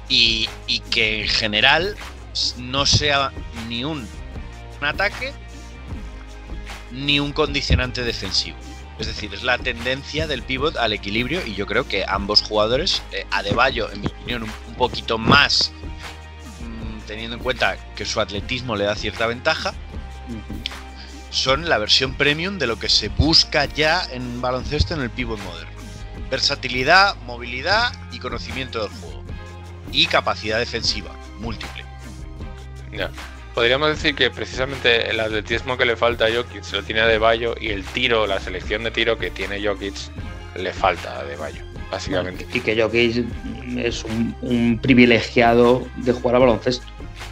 [0.08, 0.48] y,
[0.92, 1.98] que en general
[2.56, 3.34] no sea
[3.68, 4.08] ni un,
[4.80, 5.34] ataque
[6.94, 8.56] ni un condicionante defensivo.
[8.98, 13.04] Es decir, es la tendencia del pivot al equilibrio y yo creo que ambos jugadores,
[13.12, 15.74] eh, Adebayo, en mi opinión, un, poquito más,
[17.06, 19.74] teniendo en cuenta que su atletismo le da cierta ventaja,
[21.30, 25.40] son la versión premium de lo que se busca ya en baloncesto en el pivot
[25.40, 25.72] moderno.
[26.32, 29.24] Versatilidad, movilidad y conocimiento del juego.
[29.92, 31.84] Y capacidad defensiva, múltiple.
[32.92, 33.12] Ya.
[33.54, 37.08] Podríamos decir que precisamente el atletismo que le falta a Jokic se lo tiene a
[37.08, 39.96] De Bayo y el tiro, la selección de tiro que tiene Jokic
[40.58, 42.46] le falta a De Bayo, básicamente.
[42.54, 43.26] Y que Jokic
[43.78, 46.86] es un, un privilegiado de jugar a baloncesto.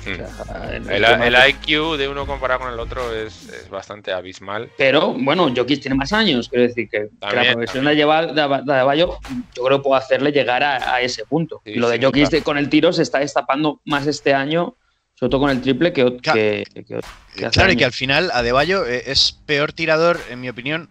[0.05, 0.21] Mm.
[0.41, 4.69] O sea, en el IQ de uno comparado con el otro es, es bastante abismal.
[4.77, 8.27] Pero bueno, Jokic tiene más años, quiero decir que, que la También, progresión de llevar
[8.33, 8.33] de,
[8.65, 9.17] de Adebayo,
[9.55, 11.61] yo creo que puede hacerle llegar a, a ese punto.
[11.65, 12.37] Sí, y lo de sí, Jokic claro.
[12.37, 14.75] de- con el tiro se está destapando más este año,
[15.15, 16.39] sobre todo con el triple, que, Claro.
[16.39, 20.41] que, que- que hace Claro, y que al final Adebayo eh, es peor tirador, en
[20.41, 20.89] mi opinión,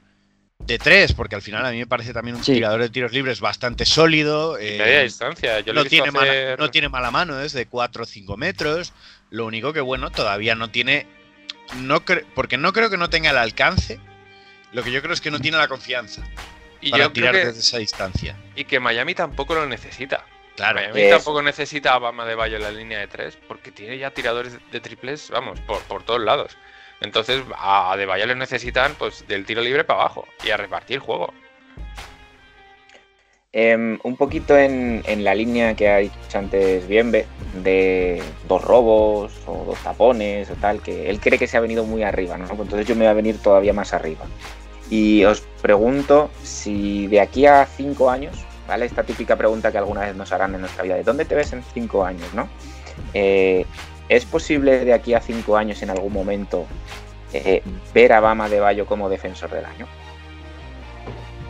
[0.67, 2.55] de tres, porque al final a mí me parece también un Sí.
[2.55, 4.61] tirador de tiros libres bastante sólido.
[4.61, 5.61] Y eh, media distancia.
[5.61, 8.93] Yo no, tiene mala, no tiene mala mano, es de 4 o 5 metros.
[9.31, 11.07] Lo único que, bueno, todavía no tiene.
[11.77, 12.03] No
[12.35, 13.99] porque no creo que no tenga el alcance.
[14.73, 16.23] Lo que yo creo es que no tiene la confianza
[16.81, 18.37] y para yo creo tirar que, desde esa distancia.
[18.57, 20.25] y que Miami tampoco lo necesita.
[20.57, 20.81] Claro.
[20.81, 24.11] Miami tampoco necesita a Bama de Bayo en la línea de tres porque tiene ya
[24.11, 26.57] tiradores de triples, vamos, por, por todos lados.
[27.03, 30.99] Entonces a, De Bayo le necesitan pues del tiro libre para abajo y a repartir
[30.99, 31.33] juego.
[33.55, 37.27] Em, un poquito en, en la línea que ha dicho antes Bienve,
[37.63, 41.85] de dos robos o dos tapones o tal, que él cree que se ha venido
[41.85, 42.47] muy arriba, ¿no?
[42.47, 44.25] Pues entonces yo me voy a venir todavía más arriba.
[44.89, 48.35] Y os pregunto si de aquí a cinco años,
[48.67, 48.87] ¿vale?
[48.87, 51.53] Esta típica pregunta que alguna vez nos harán en nuestra vida, ¿de dónde te ves
[51.53, 52.49] en cinco años, no?
[53.13, 53.67] Eh,
[54.13, 56.67] ¿Es posible de aquí a cinco años en algún momento
[57.33, 57.63] eh,
[57.95, 59.87] ver a Bama de Bayo como defensor del año?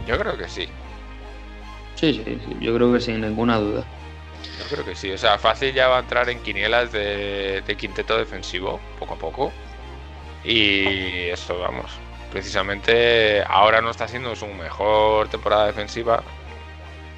[0.06, 0.68] Yo creo que sí.
[1.96, 3.82] Sí, sí, sí, yo creo que sin ninguna duda.
[4.60, 5.10] Yo creo que sí.
[5.10, 9.18] O sea, fácil ya va a entrar en quinielas de, de quinteto defensivo, poco a
[9.18, 9.52] poco.
[10.44, 11.90] Y eso, vamos.
[12.30, 16.22] Precisamente ahora no está siendo su mejor temporada defensiva.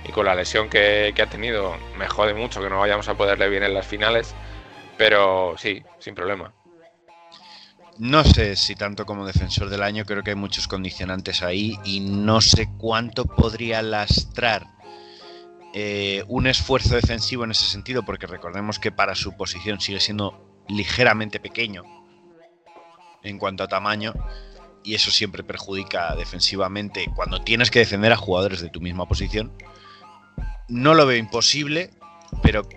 [0.08, 3.14] Y con la lesión que, que ha tenido, me jode mucho que no vayamos a
[3.14, 4.34] poderle bien en las finales.
[4.96, 6.52] Pero sí, sin problema.
[7.98, 12.00] No sé si tanto como defensor del año, creo que hay muchos condicionantes ahí y
[12.00, 14.66] no sé cuánto podría lastrar
[15.72, 20.64] eh, un esfuerzo defensivo en ese sentido, porque recordemos que para su posición sigue siendo
[20.68, 21.84] ligeramente pequeño
[23.22, 24.12] en cuanto a tamaño
[24.84, 29.52] y eso siempre perjudica defensivamente cuando tienes que defender a jugadores de tu misma posición.
[30.68, 31.90] No lo veo imposible,
[32.42, 32.68] pero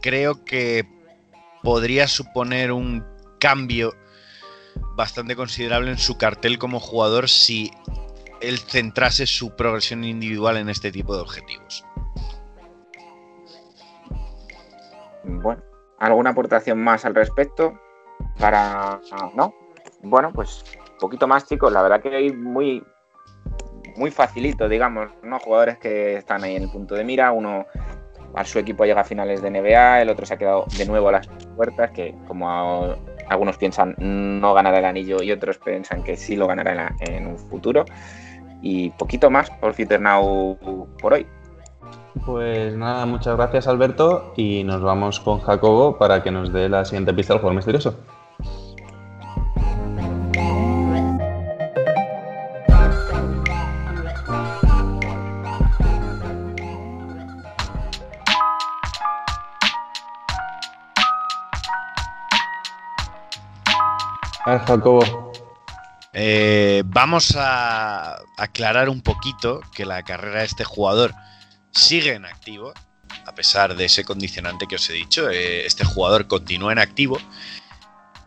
[0.00, 0.86] creo que
[1.64, 3.04] podría suponer un
[3.40, 3.94] cambio
[4.94, 7.72] bastante considerable en su cartel como jugador si
[8.40, 11.84] él centrase su progresión individual en este tipo de objetivos.
[15.24, 15.62] Bueno,
[15.98, 17.80] ¿alguna aportación más al respecto?
[18.38, 19.00] Para.
[19.34, 19.54] ¿No?
[20.02, 20.62] Bueno, pues
[20.92, 21.72] un poquito más, chicos.
[21.72, 22.84] La verdad que hay muy.
[23.96, 25.38] Muy facilito, digamos, ¿no?
[25.38, 27.30] Jugadores que están ahí en el punto de mira.
[27.30, 27.64] Uno
[28.42, 31.12] su equipo llega a finales de NBA, el otro se ha quedado de nuevo a
[31.12, 32.96] las puertas, que como
[33.28, 37.38] algunos piensan no ganará el anillo y otros piensan que sí lo ganará en, un
[37.38, 37.84] futuro.
[38.60, 40.58] Y poquito más por Now
[41.00, 41.26] por hoy.
[42.24, 46.84] Pues nada, muchas gracias Alberto y nos vamos con Jacobo para que nos dé la
[46.84, 47.98] siguiente pista del juego misterioso.
[64.66, 65.32] Jacobo.
[66.16, 71.12] Eh, vamos a aclarar un poquito que la carrera de este jugador
[71.72, 72.72] sigue en activo,
[73.26, 75.28] a pesar de ese condicionante que os he dicho.
[75.28, 77.18] eh, este jugador continúa en activo.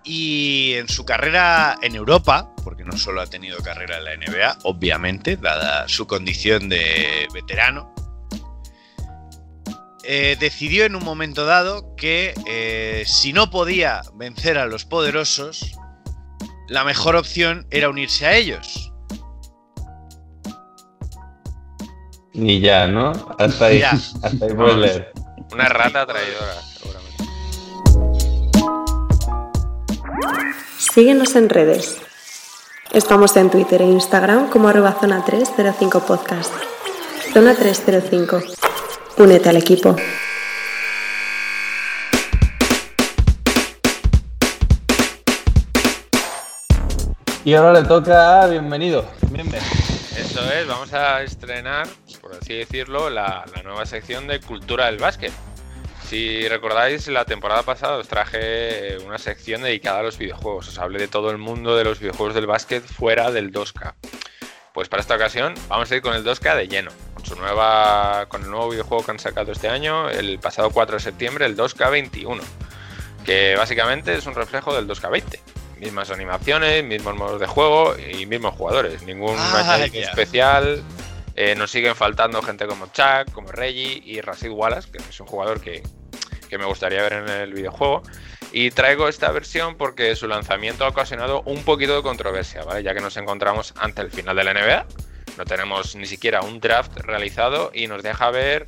[0.03, 4.59] Y en su carrera en Europa, porque no solo ha tenido carrera en la NBA,
[4.63, 7.93] obviamente, dada su condición de veterano,
[10.03, 15.76] eh, decidió en un momento dado que si no podía vencer a los poderosos,
[16.67, 18.91] la mejor opción era unirse a ellos.
[22.33, 23.13] Ni ya, ¿no?
[23.39, 23.79] Hasta ahí.
[23.79, 23.91] Ya.
[24.23, 25.11] Hasta ahí puedes leer.
[25.51, 27.23] Una rata traidora, seguramente.
[30.77, 31.97] Síguenos en redes.
[32.91, 36.53] Estamos en Twitter e Instagram como arroba zona 305 podcast.
[37.33, 38.41] Zona 305.
[39.17, 39.95] Únete al equipo.
[47.47, 49.09] Y ahora le toca a bienvenido.
[49.29, 49.65] Bienvenido.
[50.17, 51.87] Eso es, vamos a estrenar,
[52.19, 55.31] por así decirlo, la, la nueva sección de cultura del básquet.
[56.09, 60.67] Si recordáis, la temporada pasada os traje una sección dedicada a los videojuegos.
[60.67, 63.93] Os hablé de todo el mundo de los videojuegos del básquet fuera del 2K.
[64.73, 66.91] Pues para esta ocasión vamos a ir con el 2K de lleno.
[67.13, 70.97] Con, su nueva, con el nuevo videojuego que han sacado este año, el pasado 4
[70.97, 72.41] de septiembre, el 2K21.
[73.23, 75.56] Que básicamente es un reflejo del 2K20.
[75.79, 79.03] Mismas animaciones, mismos modos de juego y mismos jugadores.
[79.03, 80.83] Ningún Ah, añadido especial.
[81.35, 85.27] Eh, nos siguen faltando gente como Chuck, como Reggie y Rashid Wallace, que es un
[85.27, 85.83] jugador que,
[86.49, 88.01] que me gustaría ver en el videojuego.
[88.51, 92.81] Y traigo esta versión porque su lanzamiento ha ocasionado un poquito de controversia, ¿vale?
[92.81, 94.85] Ya que nos encontramos ante el final de la NBA.
[95.37, 98.65] No tenemos ni siquiera un draft realizado y nos deja ver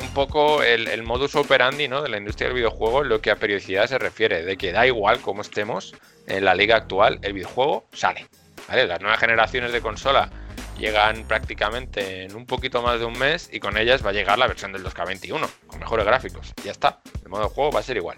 [0.00, 2.02] un poco el, modus operandi ¿no?
[2.02, 4.86] de la industria del videojuego en lo que a periodicidad se refiere, de que da
[4.86, 5.94] igual cómo estemos
[6.26, 8.26] en la liga actual, el videojuego sale.
[8.68, 10.30] Las nuevas generaciones de consola
[10.78, 14.38] llegan prácticamente en un poquito más de un mes y con ellas va a llegar
[14.38, 16.52] la versión del 2K21, con mejores gráficos.
[16.64, 18.16] Ya está, el modo de juego va a ser igual.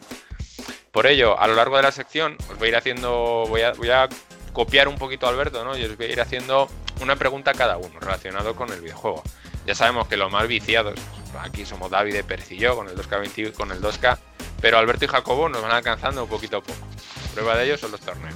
[0.92, 3.72] Por ello, a lo largo de la sección os voy a ir haciendo, voy a,
[3.72, 4.08] voy a
[4.52, 5.76] copiar un poquito a Alberto, ¿no?
[5.76, 6.68] Y os voy a ir haciendo
[7.00, 9.22] una pregunta a cada uno relacionado con el videojuego.
[9.66, 10.98] Ya sabemos que los más viciados,
[11.38, 14.18] aquí somos David, Pérez y yo, con el 2K20 y con el 2K,
[14.60, 16.86] pero Alberto y Jacobo nos van alcanzando poquito a poco.
[17.34, 18.34] Prueba de ello son los torneos.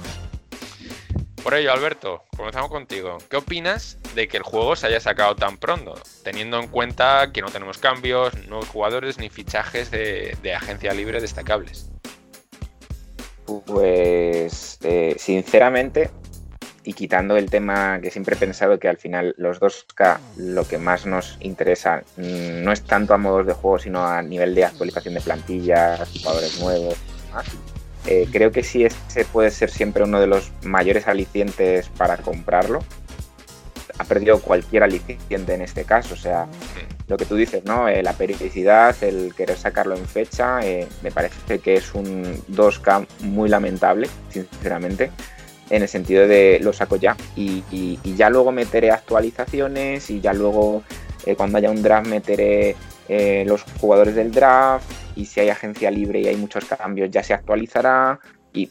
[1.43, 3.19] Por ello, Alberto, comenzamos contigo.
[3.29, 5.93] ¿Qué opinas de que el juego se haya sacado tan pronto?
[6.23, 11.21] Teniendo en cuenta que no tenemos cambios, nuevos jugadores ni fichajes de, de agencia libre
[11.21, 11.89] destacables.
[13.65, 16.09] Pues eh, sinceramente,
[16.87, 20.77] y quitando el tema que siempre he pensado que al final los 2K lo que
[20.77, 24.63] más nos interesa mm, no es tanto a modos de juego, sino a nivel de
[24.63, 26.95] actualización de plantillas, jugadores nuevos,
[28.05, 32.79] eh, creo que sí ese puede ser siempre uno de los mayores alicientes para comprarlo.
[33.99, 36.47] Ha perdido cualquier aliciente en este caso, o sea,
[37.09, 37.89] lo que tú dices, ¿no?
[37.89, 43.07] Eh, la periodicidad, el querer sacarlo en fecha, eh, me parece que es un 2K
[43.23, 45.11] muy lamentable, sinceramente,
[45.69, 50.21] en el sentido de lo saco ya y, y- y ya luego meteré actualizaciones y
[50.21, 50.83] ya luego
[51.25, 52.75] eh, cuando haya un draft meteré
[53.09, 57.23] eh, los jugadores del draft y si hay agencia libre y hay muchos cambios ya
[57.23, 58.19] se actualizará
[58.53, 58.69] y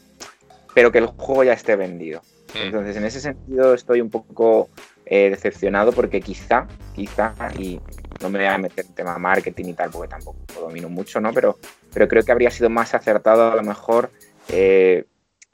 [0.73, 2.21] pero que el juego ya esté vendido.
[2.53, 4.69] Entonces, en ese sentido estoy un poco
[5.05, 7.79] eh, decepcionado porque quizá, quizá, y
[8.21, 11.19] no me voy a meter en tema marketing y tal, porque tampoco lo domino mucho,
[11.19, 11.33] ¿no?
[11.33, 11.57] Pero,
[11.93, 14.11] pero creo que habría sido más acertado a lo mejor
[14.49, 15.05] eh,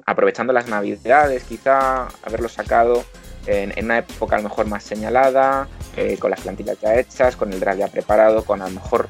[0.05, 3.03] aprovechando las navidades, quizá haberlo sacado
[3.45, 7.35] en, en una época a lo mejor más señalada, eh, con las plantillas ya hechas,
[7.35, 9.07] con el draft ya preparado, con a lo mejor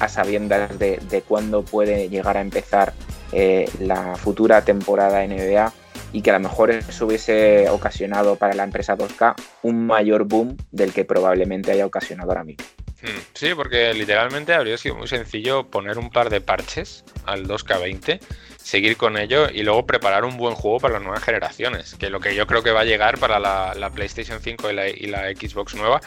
[0.00, 2.92] a sabiendas de, de cuándo puede llegar a empezar
[3.32, 5.72] eh, la futura temporada NBA
[6.12, 10.56] y que a lo mejor eso hubiese ocasionado para la empresa 2K un mayor boom
[10.70, 12.64] del que probablemente haya ocasionado ahora mismo.
[13.02, 18.20] Hmm, Sí, porque literalmente habría sido muy sencillo poner un par de parches al 2K20,
[18.66, 21.94] seguir con ello y luego preparar un buen juego para las nuevas generaciones.
[21.94, 25.06] Que lo que yo creo que va a llegar para la, la PlayStation 5 y
[25.06, 26.00] la, Xbox nueva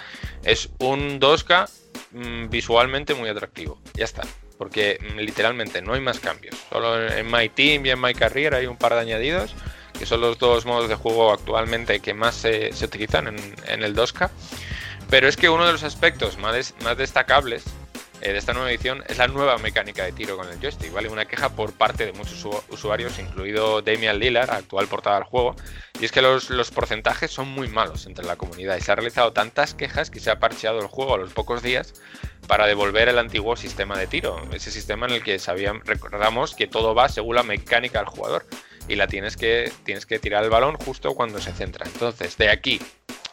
[0.44, 1.70] es un 2K
[2.12, 3.80] mm, visualmente muy atractivo.
[3.94, 4.24] Ya está.
[4.58, 6.54] Porque mm, literalmente no hay más cambios.
[6.70, 9.56] Solo en, My Team y en My Career hay un par de añadidos,
[9.98, 13.38] que son los dos modos de juego actualmente que más se, utilizan en,
[13.68, 14.30] en el 2K.
[15.10, 17.64] Pero es que uno de los aspectos más, más destacables
[18.22, 21.10] de esta nueva edición es la nueva mecánica de tiro con el joystick, ¿vale?
[21.10, 25.56] Una queja por parte de muchos usu- usuarios, incluido Damian Lillard, actual portada del juego,
[26.00, 28.98] y es que los, los porcentajes son muy malos entre la comunidad y se han
[28.98, 31.94] realizado tantas quejas que se ha parcheado el juego a los pocos días
[32.48, 36.68] para devolver el antiguo sistema de tiro, ese sistema en el que sabíamos, recordamos que
[36.68, 38.46] todo va según la mecánica del jugador.
[38.88, 41.86] y la tienes que, tienes que tirar el balón justo cuando se centra.
[41.86, 42.82] Entonces, de aquí,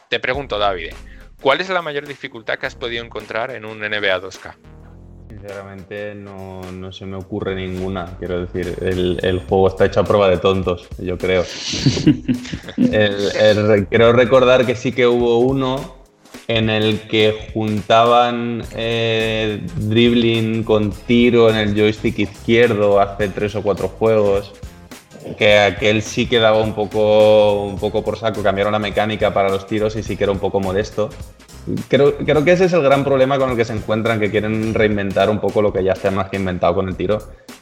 [0.07, 0.93] te pregunto, David,
[1.41, 4.53] ¿cuál es la mayor dificultad que has podido encontrar en un NBA 2K?
[5.29, 8.15] Sinceramente no, no se me ocurre ninguna.
[8.17, 11.43] Quiero decir, el, el juego está hecho a prueba de tontos, yo creo.
[12.77, 15.95] El- el- creo recordar que sí que hubo uno
[16.47, 23.61] en el que juntaban eh, dribbling con tiro en el joystick izquierdo hace tres o
[23.63, 24.53] cuatro juegos.
[25.37, 29.49] Que aquel sí que daba un poco, un poco por saco, cambiaron la mecánica para
[29.49, 31.09] los tiros y sí que era un poco modesto.
[31.89, 34.73] Creo, creo que ese es el gran problema con el que se encuentran, que quieren
[34.73, 37.17] reinventar un poco lo que ya está más que inventado con el tiro.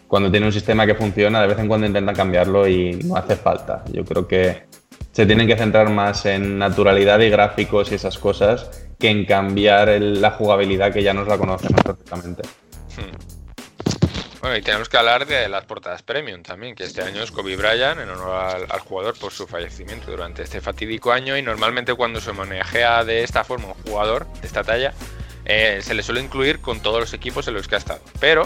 [0.08, 3.36] Cuando tiene un sistema que funciona, de vez en cuando intentan cambiarlo y no hace
[3.36, 3.84] falta.
[3.92, 4.64] Yo creo que
[5.12, 9.90] se tienen que centrar más en naturalidad y gráficos y esas cosas que en cambiar
[9.90, 12.44] el- la jugabilidad que ya nos la conocemos perfectamente.
[14.46, 17.56] Bueno, y tenemos que hablar de las portadas premium también, que este año es Kobe
[17.56, 22.22] Bryant en honor al, jugador por su fallecimiento durante este fatídico año y normalmente cuando
[22.22, 24.94] se homenajea de esta forma un jugador de esta talla,
[25.46, 28.02] eh, se le suele incluir con todos los equipos en los que ha estado.
[28.20, 28.44] Pero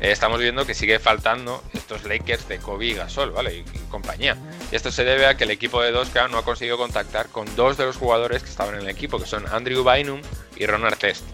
[0.00, 3.54] eh, estamos viendo que sigue faltando estos Lakers de Kobe y Gasol, ¿vale?
[3.54, 4.36] Y, y compañía.
[4.70, 7.46] Y esto se debe a que el equipo de 2K no ha conseguido contactar con
[7.56, 10.20] dos de los jugadores que estaban en el equipo, que son Andrew Bynum
[10.56, 11.24] y Ron Artest.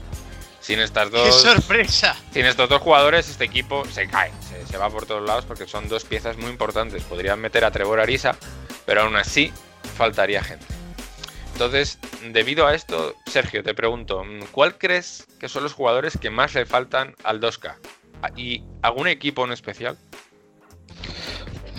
[0.65, 1.43] Sin estas ¡Qué dos...
[1.43, 2.17] sorpresa!
[2.33, 5.67] Sin estos dos jugadores, este equipo se cae, se, se va por todos lados porque
[5.67, 7.03] son dos piezas muy importantes.
[7.03, 8.35] Podrían meter a Trevor Arisa,
[8.87, 9.53] pero aún así
[9.95, 10.65] faltaría gente.
[11.53, 11.99] Entonces,
[12.33, 16.65] debido a esto, Sergio, te pregunto, ¿cuál crees que son los jugadores que más le
[16.65, 17.75] faltan al 2K?
[18.35, 19.99] ¿Y algún equipo en especial?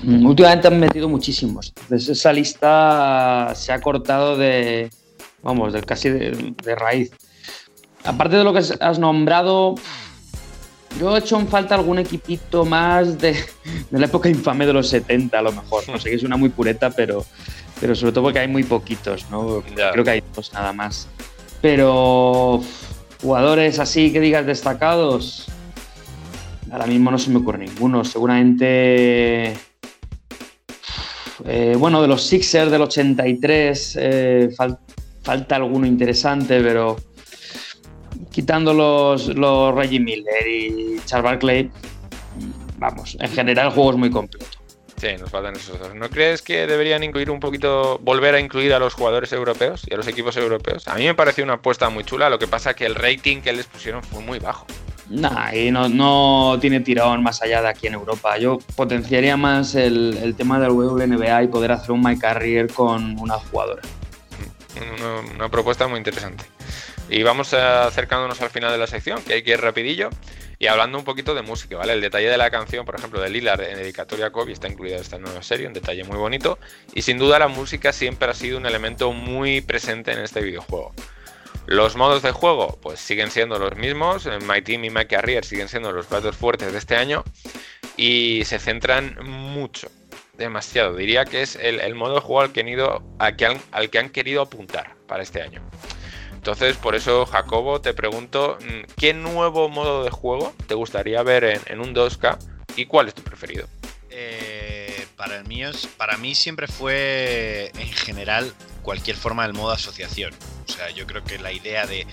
[0.03, 1.73] Mm, Últimamente han metido muchísimos.
[1.81, 4.91] Entonces esa lista se ha cortado de,
[5.41, 7.11] vamos, del casi de, de raíz.
[8.05, 9.75] Aparte de lo que has nombrado,
[10.99, 13.33] yo he hecho en falta algún equipito más de,
[13.91, 15.83] de la época infame de los 70 a lo mejor.
[15.89, 17.25] No sé que suena muy pureta, pero,
[17.81, 19.63] pero sobre todo porque hay muy poquitos, ¿no?
[19.91, 21.07] Creo que hay dos nada más.
[21.61, 22.61] Pero
[23.21, 25.47] jugadores así que digas destacados,
[26.71, 28.05] ahora mismo no se me ocurre ninguno.
[28.05, 29.53] Seguramente
[31.45, 34.77] eh, bueno, de los Sixers del 83 eh, fal-
[35.23, 36.97] falta alguno interesante, pero
[38.36, 41.71] quitando los, los Reggie Miller y Charles Barkley,
[42.77, 44.45] vamos, en general el juego es muy completo.
[44.97, 45.95] Sí, nos faltan esos dos.
[45.95, 49.93] ¿No crees que deberían incluir un poquito, volver a incluir a los jugadores europeos y
[49.93, 50.86] a los equipos europeos?
[50.89, 53.53] A mí me pareció una apuesta muy chula, lo que pasa que el rating que
[53.53, 54.67] les pusieron fue muy bajo.
[55.09, 58.38] Nah, y no, no tiene tirón más allá de aquí en Europa.
[58.38, 63.17] Yo potenciaría más el, el tema del WNBA y poder hacer un My Carrier con
[63.17, 63.81] una jugadora.
[64.75, 66.43] Una, una propuesta muy interesante.
[67.09, 70.09] Y vamos acercándonos al final de la sección, que hay que ir rapidillo.
[70.57, 71.93] Y hablando un poquito de música, ¿vale?
[71.93, 74.95] El detalle de la canción, por ejemplo, de Lillard en dedicatoria a Kobe está incluida
[74.95, 76.57] en esta nueva serie, un detalle muy bonito.
[76.93, 80.93] Y sin duda la música siempre ha sido un elemento muy presente en este videojuego.
[81.67, 84.27] Los modos de juego, pues siguen siendo los mismos.
[84.47, 87.23] My Team y My Career siguen siendo los platos fuertes de este año.
[87.97, 89.89] Y se centran mucho,
[90.37, 90.95] demasiado.
[90.95, 92.51] Diría que es el, modo de juego al
[93.35, 95.61] que han querido apuntar para este año.
[96.45, 101.59] Entonces, por eso, Jacobo, te pregunto, mm, ¿qué nuevo modo de juego te gustaría ver
[101.65, 102.37] en, un 2K
[102.75, 103.67] y cuál es tu preferido?
[104.11, 110.35] Eh, para, el mío, para mí siempre fue, en general, cualquier forma del modo asociación.
[110.69, 112.05] O sea, yo creo que la idea de,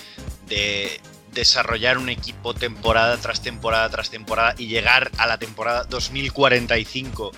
[0.46, 0.98] de
[1.34, 7.32] desarrollar un equipo temporada tras temporada tras temporada y llegar a la temporada 2045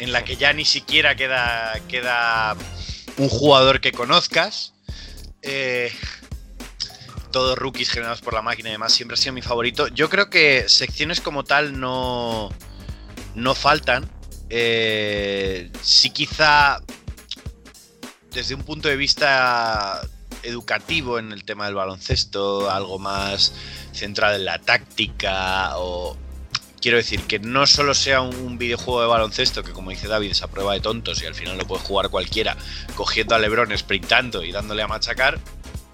[0.00, 2.54] en la que ya ni siquiera queda, queda
[3.16, 4.74] un jugador que conozcas.
[5.40, 5.90] eh,
[7.36, 9.88] todos rookies generados por la máquina y demás siempre ha sido mi favorito.
[9.88, 12.48] Yo creo que secciones como tal no,
[13.34, 14.10] no faltan.
[14.48, 16.80] Eh, sí quizá
[18.32, 20.00] desde un punto de vista
[20.44, 23.52] educativo en el tema del baloncesto, algo más
[23.92, 26.16] centrado en la táctica o
[26.80, 30.40] quiero decir que no solo sea un videojuego de baloncesto que como dice David es
[30.40, 32.56] a prueba de tontos y al final lo puede jugar cualquiera
[32.94, 35.38] cogiendo a Lebron, sprintando y dándole a machacar,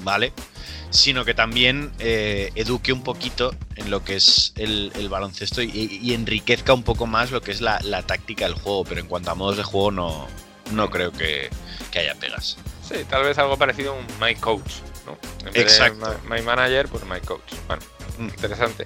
[0.05, 0.33] ¿vale?
[0.93, 5.71] Sino que también eh, eduque un poquito en lo que es el, el baloncesto y,
[6.03, 9.07] y enriquezca un poco más lo que es la, la táctica del juego, pero en
[9.09, 10.29] cuanto a modos de juego no,
[10.73, 11.49] no creo que,
[11.91, 12.59] que haya pegas.
[12.87, 14.71] Sí, tal vez algo parecido a un My Coach,
[15.07, 15.17] ¿no?
[15.47, 16.11] En vez Exacto.
[16.11, 17.55] de My, My Manager, pues My Coach.
[17.67, 17.83] Bueno,
[18.19, 18.25] Mm.
[18.29, 18.85] interesante.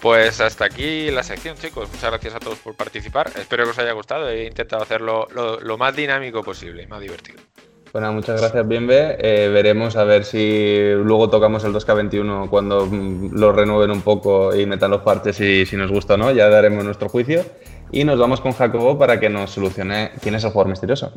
[0.00, 1.88] Pues hasta aquí la sección, chicos.
[1.88, 3.32] Muchas gracias a todos por participar.
[3.36, 4.28] Espero que os haya gustado.
[4.28, 7.40] He intentado hacerlo lo, lo más dinámico posible, y más divertido.
[7.94, 9.16] Bueno, muchas gracias, Bienve.
[9.20, 14.52] Eh, veremos a ver si luego tocamos el 2K21 cuando mm, lo renueven un poco
[14.52, 17.44] y metan los parches y si nos gusta o no, ya daremos nuestro juicio.
[17.92, 21.12] Y nos vamos con Jacobo para que nos solucione quién es el jugador misterioso.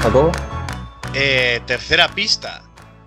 [0.00, 0.32] Jacobo.
[1.12, 2.62] Eh, tercera pista.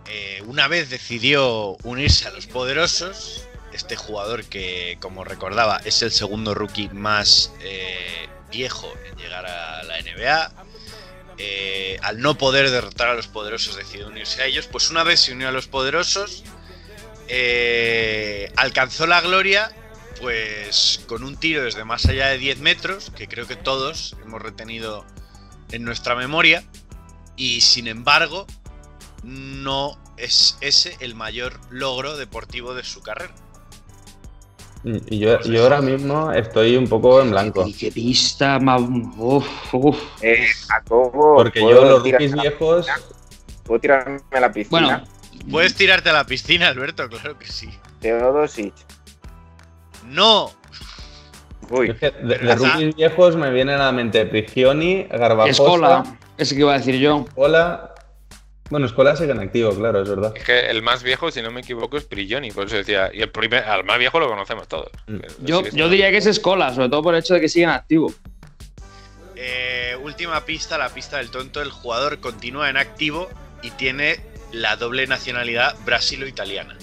[0.08, 3.49] Eh, una vez decidió unirse a los poderosos.
[3.80, 9.84] Este jugador que, como recordaba, es el segundo rookie más eh, viejo en llegar a
[9.84, 10.52] la NBA.
[11.38, 14.68] Eh, al no poder derrotar a los poderosos decidió unirse a ellos.
[14.68, 16.44] Pues una vez se unió a los poderosos,
[17.30, 19.72] eh, alcanzó la gloria
[20.20, 24.42] pues con un tiro desde más allá de 10 metros, que creo que todos hemos
[24.42, 25.06] retenido
[25.72, 26.66] en nuestra memoria,
[27.38, 28.46] y sin embargo
[29.24, 33.34] no es ese el mayor logro deportivo de su carrera.
[34.84, 37.68] Y yo, yo ahora mismo estoy un poco en blanco.
[37.68, 38.82] Y qué pista más.
[39.18, 39.98] Uf, uf.
[40.22, 42.86] Eh, Jacobo, Porque ¿puedo yo los rookies viejos.
[42.88, 43.08] piscina?
[43.66, 44.80] ¿Puedo tirarme a la piscina?
[44.80, 45.04] Bueno,
[45.52, 47.70] Puedes tirarte a la piscina, Alberto, claro que sí.
[48.02, 48.74] Teodosic.
[50.08, 50.52] No,
[51.70, 56.04] Uy, es que de, de rookies viejos me vienen a la mente Prigioni, Garbajosa, Escola.
[56.38, 57.26] Ese que iba a decir yo.
[57.28, 57.94] Escola.
[58.70, 60.32] Bueno, Escola sigue en activo, claro, es verdad.
[60.36, 63.10] Es que el más viejo, si no me equivoco, es Prigioni, por eso decía.
[63.14, 64.90] Y el primer, al más viejo lo conocemos todos.
[65.08, 65.18] Mm.
[65.42, 67.70] Yo, sigue yo diría que es Escola, sobre todo por el hecho de que siguen
[67.70, 68.14] activo.
[69.36, 71.62] Eh, última pista, la pista del tonto.
[71.62, 73.28] El jugador continúa en activo
[73.64, 74.20] y tiene
[74.52, 76.78] la doble nacionalidad brasilo-italiana.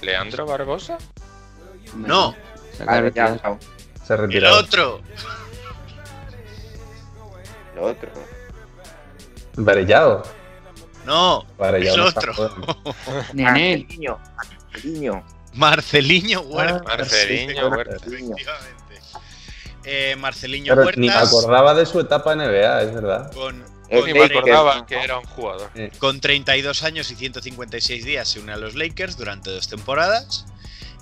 [0.00, 0.98] ¿Leandro Barbosa?
[1.94, 2.34] No,
[2.76, 3.40] Se ya, retirar.
[3.42, 3.58] chao.
[4.04, 4.58] Se ha el retirado.
[4.58, 5.00] otro.
[7.76, 8.10] Lo otro.
[9.56, 10.22] Varellado.
[11.04, 12.32] No, Varellado otro.
[13.32, 13.86] Nenel.
[13.86, 14.18] Marceliño.
[14.72, 15.24] Marceliño.
[15.54, 16.82] Marceliño ah, Huerta.
[16.86, 18.82] Ah, Marceliño Huerta, efectivamente.
[19.84, 23.30] Eh, Marceliño Pero Ni me acordaba de su etapa en NBA, es verdad.
[23.32, 25.70] Eh, con, ni me acordaba que era un jugador.
[25.98, 30.46] Con 32 años y 156 días se une a los Lakers durante dos temporadas.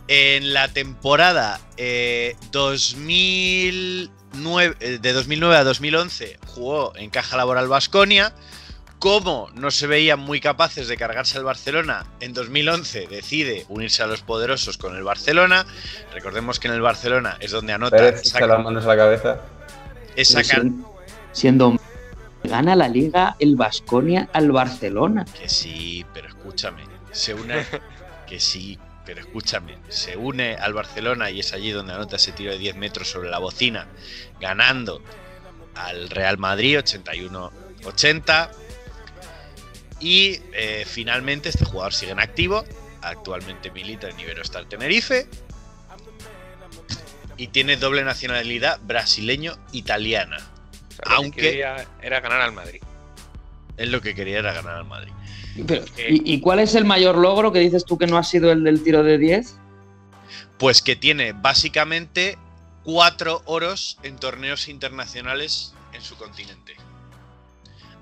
[0.09, 4.11] En la temporada eh, 2000.
[4.33, 8.33] Eh, de 2009 a 2011 jugó en Caja Laboral Vasconia.
[8.99, 14.07] Como no se veían muy capaces de cargarse al Barcelona, en 2011 decide unirse a
[14.07, 15.65] los poderosos con el Barcelona.
[16.13, 17.97] Recordemos que en el Barcelona es donde anota.
[17.97, 19.41] Pérez saca, las manos a la cabeza.
[21.33, 21.77] Siendo
[22.45, 25.25] gana la liga el Vasconia al Barcelona.
[25.25, 27.65] Que sí, pero escúchame, se une
[28.27, 28.79] que sí,
[29.11, 29.77] pero escúchame.
[29.89, 33.29] Se une al Barcelona y es allí donde anota ese tiro de 10 metros sobre
[33.29, 33.89] la bocina,
[34.41, 35.03] ganando
[35.75, 38.51] al Real Madrid 81-80.
[39.99, 42.65] Y eh, finalmente este jugador sigue en activo.
[43.03, 45.27] Actualmente milita en Iberostar Tenerife.
[47.37, 50.37] Y tiene doble nacionalidad brasileño-italiana.
[50.37, 52.81] O sea, Aunque- quería era ganar al Madrid.
[53.77, 55.13] Él lo que quería era ganar al Madrid.
[55.67, 58.53] Pero, ¿y, y cuál es el mayor logro que dices tú que no ha sido
[58.53, 59.57] el del tiro de 10?
[60.59, 62.39] Pues que tiene básicamente
[62.83, 66.77] cuatro oros en torneos internacionales en su continente.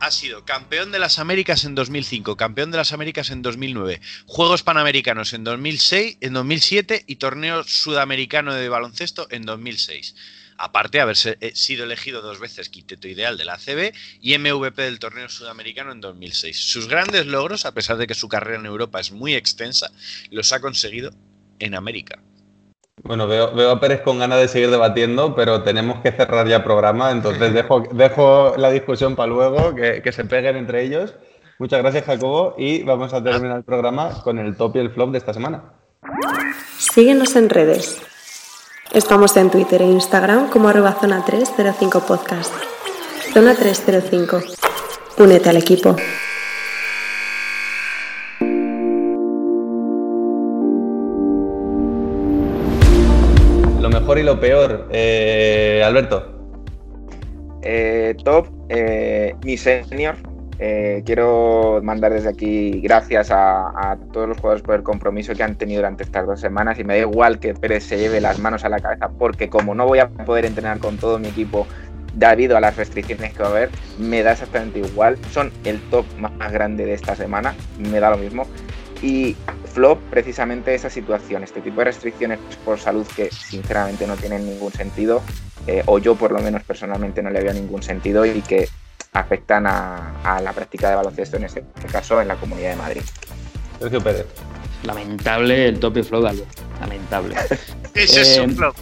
[0.00, 4.62] Ha sido campeón de las Américas en 2005, campeón de las Américas en 2009, Juegos
[4.62, 10.14] Panamericanos en 2006, en 2007 y torneo sudamericano de baloncesto en 2006.
[10.59, 14.82] Aparte de haber eh, sido elegido dos veces quinteto ideal de la ACB y MVP
[14.82, 16.59] del torneo sudamericano en 2006.
[16.59, 19.90] Sus grandes logros, a pesar de que su carrera en Europa es muy extensa,
[20.30, 21.12] los ha conseguido
[21.60, 22.18] en América.
[23.05, 26.64] Bueno, veo, veo a Pérez con ganas de seguir debatiendo, pero tenemos que cerrar ya
[26.64, 31.14] programa, entonces dejo, dejo la discusión para luego, que, que se peguen entre ellos.
[31.59, 35.12] Muchas gracias, Jacobo, y vamos a terminar el programa con el top y el flop
[35.12, 35.72] de esta semana.
[36.78, 38.01] Síguenos en redes.
[38.93, 42.55] Estamos en Twitter e Instagram como arroba zona 305 podcast.
[43.35, 44.40] Zona 305.
[45.19, 45.94] Únete al equipo.
[53.78, 56.24] Lo mejor y lo peor, eh, Alberto.
[57.60, 60.16] Eh, top, eh, mi senior.
[60.60, 65.56] Eh, quiero mandar desde aquí gracias a, todos los jugadores por el compromiso que han
[65.56, 68.64] tenido durante estas dos semanas y me da igual que Pérez se lleve las manos
[68.64, 71.66] a la cabeza porque como no voy a poder entrenar con todo mi equipo
[72.14, 75.16] debido a las restricciones que va a haber, me da exactamente igual.
[75.30, 78.47] Son el top más grande de esta semana, me da lo mismo.
[79.01, 79.36] Y
[79.72, 84.72] flop, precisamente esa situación, este tipo de restricciones por salud que sinceramente no tienen ningún
[84.72, 85.22] sentido,
[85.68, 88.68] eh, o yo por lo menos personalmente no le veo ningún sentido y que
[89.12, 93.02] afectan a, a la práctica de baloncesto, en este caso en la Comunidad de Madrid.
[93.80, 94.26] Sergio Pérez.
[94.85, 96.48] Lamentable el top y flop de Albert.
[96.80, 97.35] Lamentable.
[97.94, 98.76] Ese es Eh, un flop.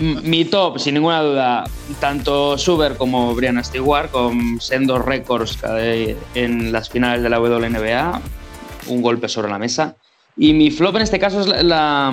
[0.00, 1.64] Mi top, sin ninguna duda,
[1.98, 5.58] tanto Suber como Brian Stewart, con sendos récords
[6.34, 8.20] en las finales de la WNBA,
[8.86, 9.96] un golpe sobre la mesa.
[10.36, 12.12] Y mi flop en este caso es la, la-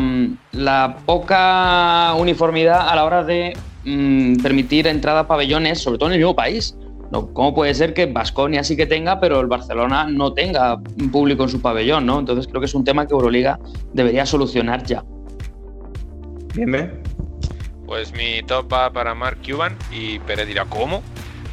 [0.54, 6.14] la poca uniformidad a la hora de mm, permitir entrada a pabellones, sobre todo en
[6.14, 6.76] el mismo país.
[7.12, 11.12] No, ¿Cómo puede ser que Basconia sí que tenga, pero el Barcelona no tenga un
[11.12, 12.06] público en su pabellón?
[12.06, 12.20] ¿no?
[12.20, 13.60] Entonces creo que es un tema que Euroliga
[13.94, 15.04] debería solucionar ya.
[16.56, 17.04] Bien, bien.
[17.86, 21.04] Pues mi top va para Mark Cuban y Pérez dirá, ¿cómo?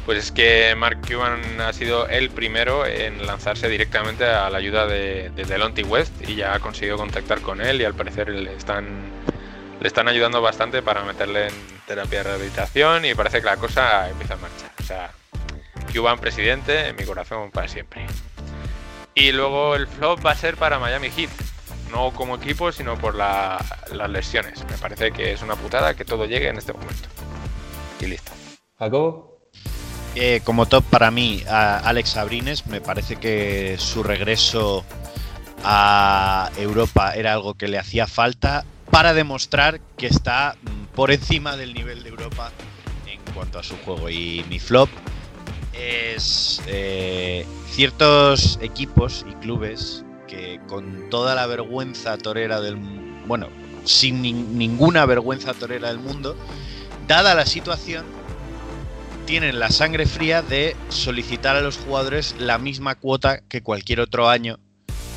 [0.05, 4.87] Pues es que Mark Cuban ha sido el primero en lanzarse directamente a la ayuda
[4.87, 8.53] de, de Delonte West y ya ha conseguido contactar con él y al parecer le
[8.53, 8.85] están,
[9.79, 11.53] le están ayudando bastante para meterle en
[11.85, 14.71] terapia de rehabilitación y parece que la cosa empieza a marchar.
[14.79, 15.11] O sea,
[15.91, 18.05] Cuban presidente en mi corazón para siempre.
[19.15, 21.29] Y luego el flop va a ser para Miami Heat.
[21.91, 24.63] No como equipo, sino por la- las lesiones.
[24.69, 27.07] Me parece que es una putada que todo llegue en este momento.
[27.99, 28.31] Y listo.
[28.79, 29.39] Jacobo.
[30.15, 34.83] Eh, como top para mí, a Alex Abrines, me parece que su regreso
[35.63, 41.55] a Europa era algo que le hacía falta para demostrar que está mm, por encima
[41.57, 42.51] del nivel de Europa
[43.07, 44.09] en cuanto a su juego.
[44.09, 44.89] Y mi flop
[45.73, 52.75] es eh, ciertos equipos y clubes que con toda la vergüenza torera del
[53.25, 53.47] bueno,
[53.85, 56.35] sin nin- ninguna vergüenza torera del mundo,
[57.07, 58.05] dada la situación,
[59.25, 64.29] tienen la sangre fría de solicitar a los jugadores la misma cuota que cualquier otro
[64.29, 64.59] año,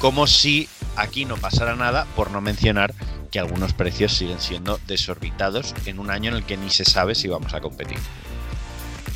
[0.00, 2.94] como si aquí no pasara nada, por no mencionar
[3.32, 7.14] que algunos precios siguen siendo desorbitados en un año en el que ni se sabe
[7.14, 7.98] si vamos a competir.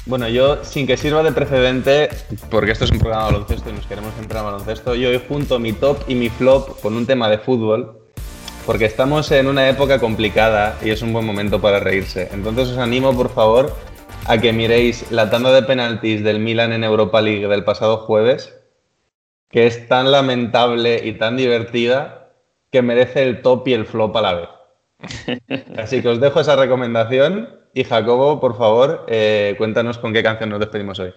[0.07, 2.09] Bueno, yo, sin que sirva de precedente,
[2.51, 5.21] porque esto es un programa de baloncesto y nos queremos centrar en baloncesto, yo hoy
[5.29, 8.01] junto mi top y mi flop con un tema de fútbol,
[8.65, 12.31] porque estamos en una época complicada y es un buen momento para reírse.
[12.33, 13.77] Entonces os animo, por favor,
[14.27, 18.57] a que miréis la tanda de penaltis del Milan en Europa League del pasado jueves,
[19.51, 22.31] que es tan lamentable y tan divertida
[22.71, 24.49] que merece el top y el flop a la vez.
[25.77, 30.51] Así que os dejo esa recomendación y Jacobo, por favor, eh, cuéntanos con qué canción
[30.51, 31.13] nos despedimos hoy.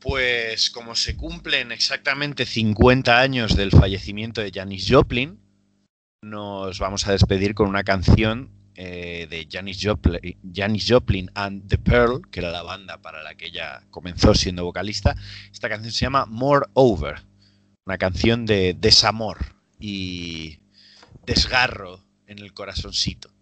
[0.00, 5.40] Pues como se cumplen exactamente 50 años del fallecimiento de Janis Joplin,
[6.22, 11.78] nos vamos a despedir con una canción eh, de Janis Joplin, Janis Joplin and The
[11.78, 15.16] Pearl, que era la banda para la que ella comenzó siendo vocalista.
[15.52, 17.22] Esta canción se llama More Over,
[17.86, 19.38] una canción de desamor
[19.78, 20.58] y
[21.24, 23.35] desgarro en el corazoncito.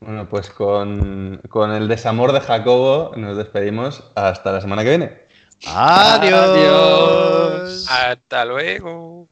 [0.00, 5.20] Bueno, pues con, con el desamor de Jacobo nos despedimos hasta la semana que viene.
[5.66, 7.86] Adiós.
[7.88, 9.29] Hasta luego.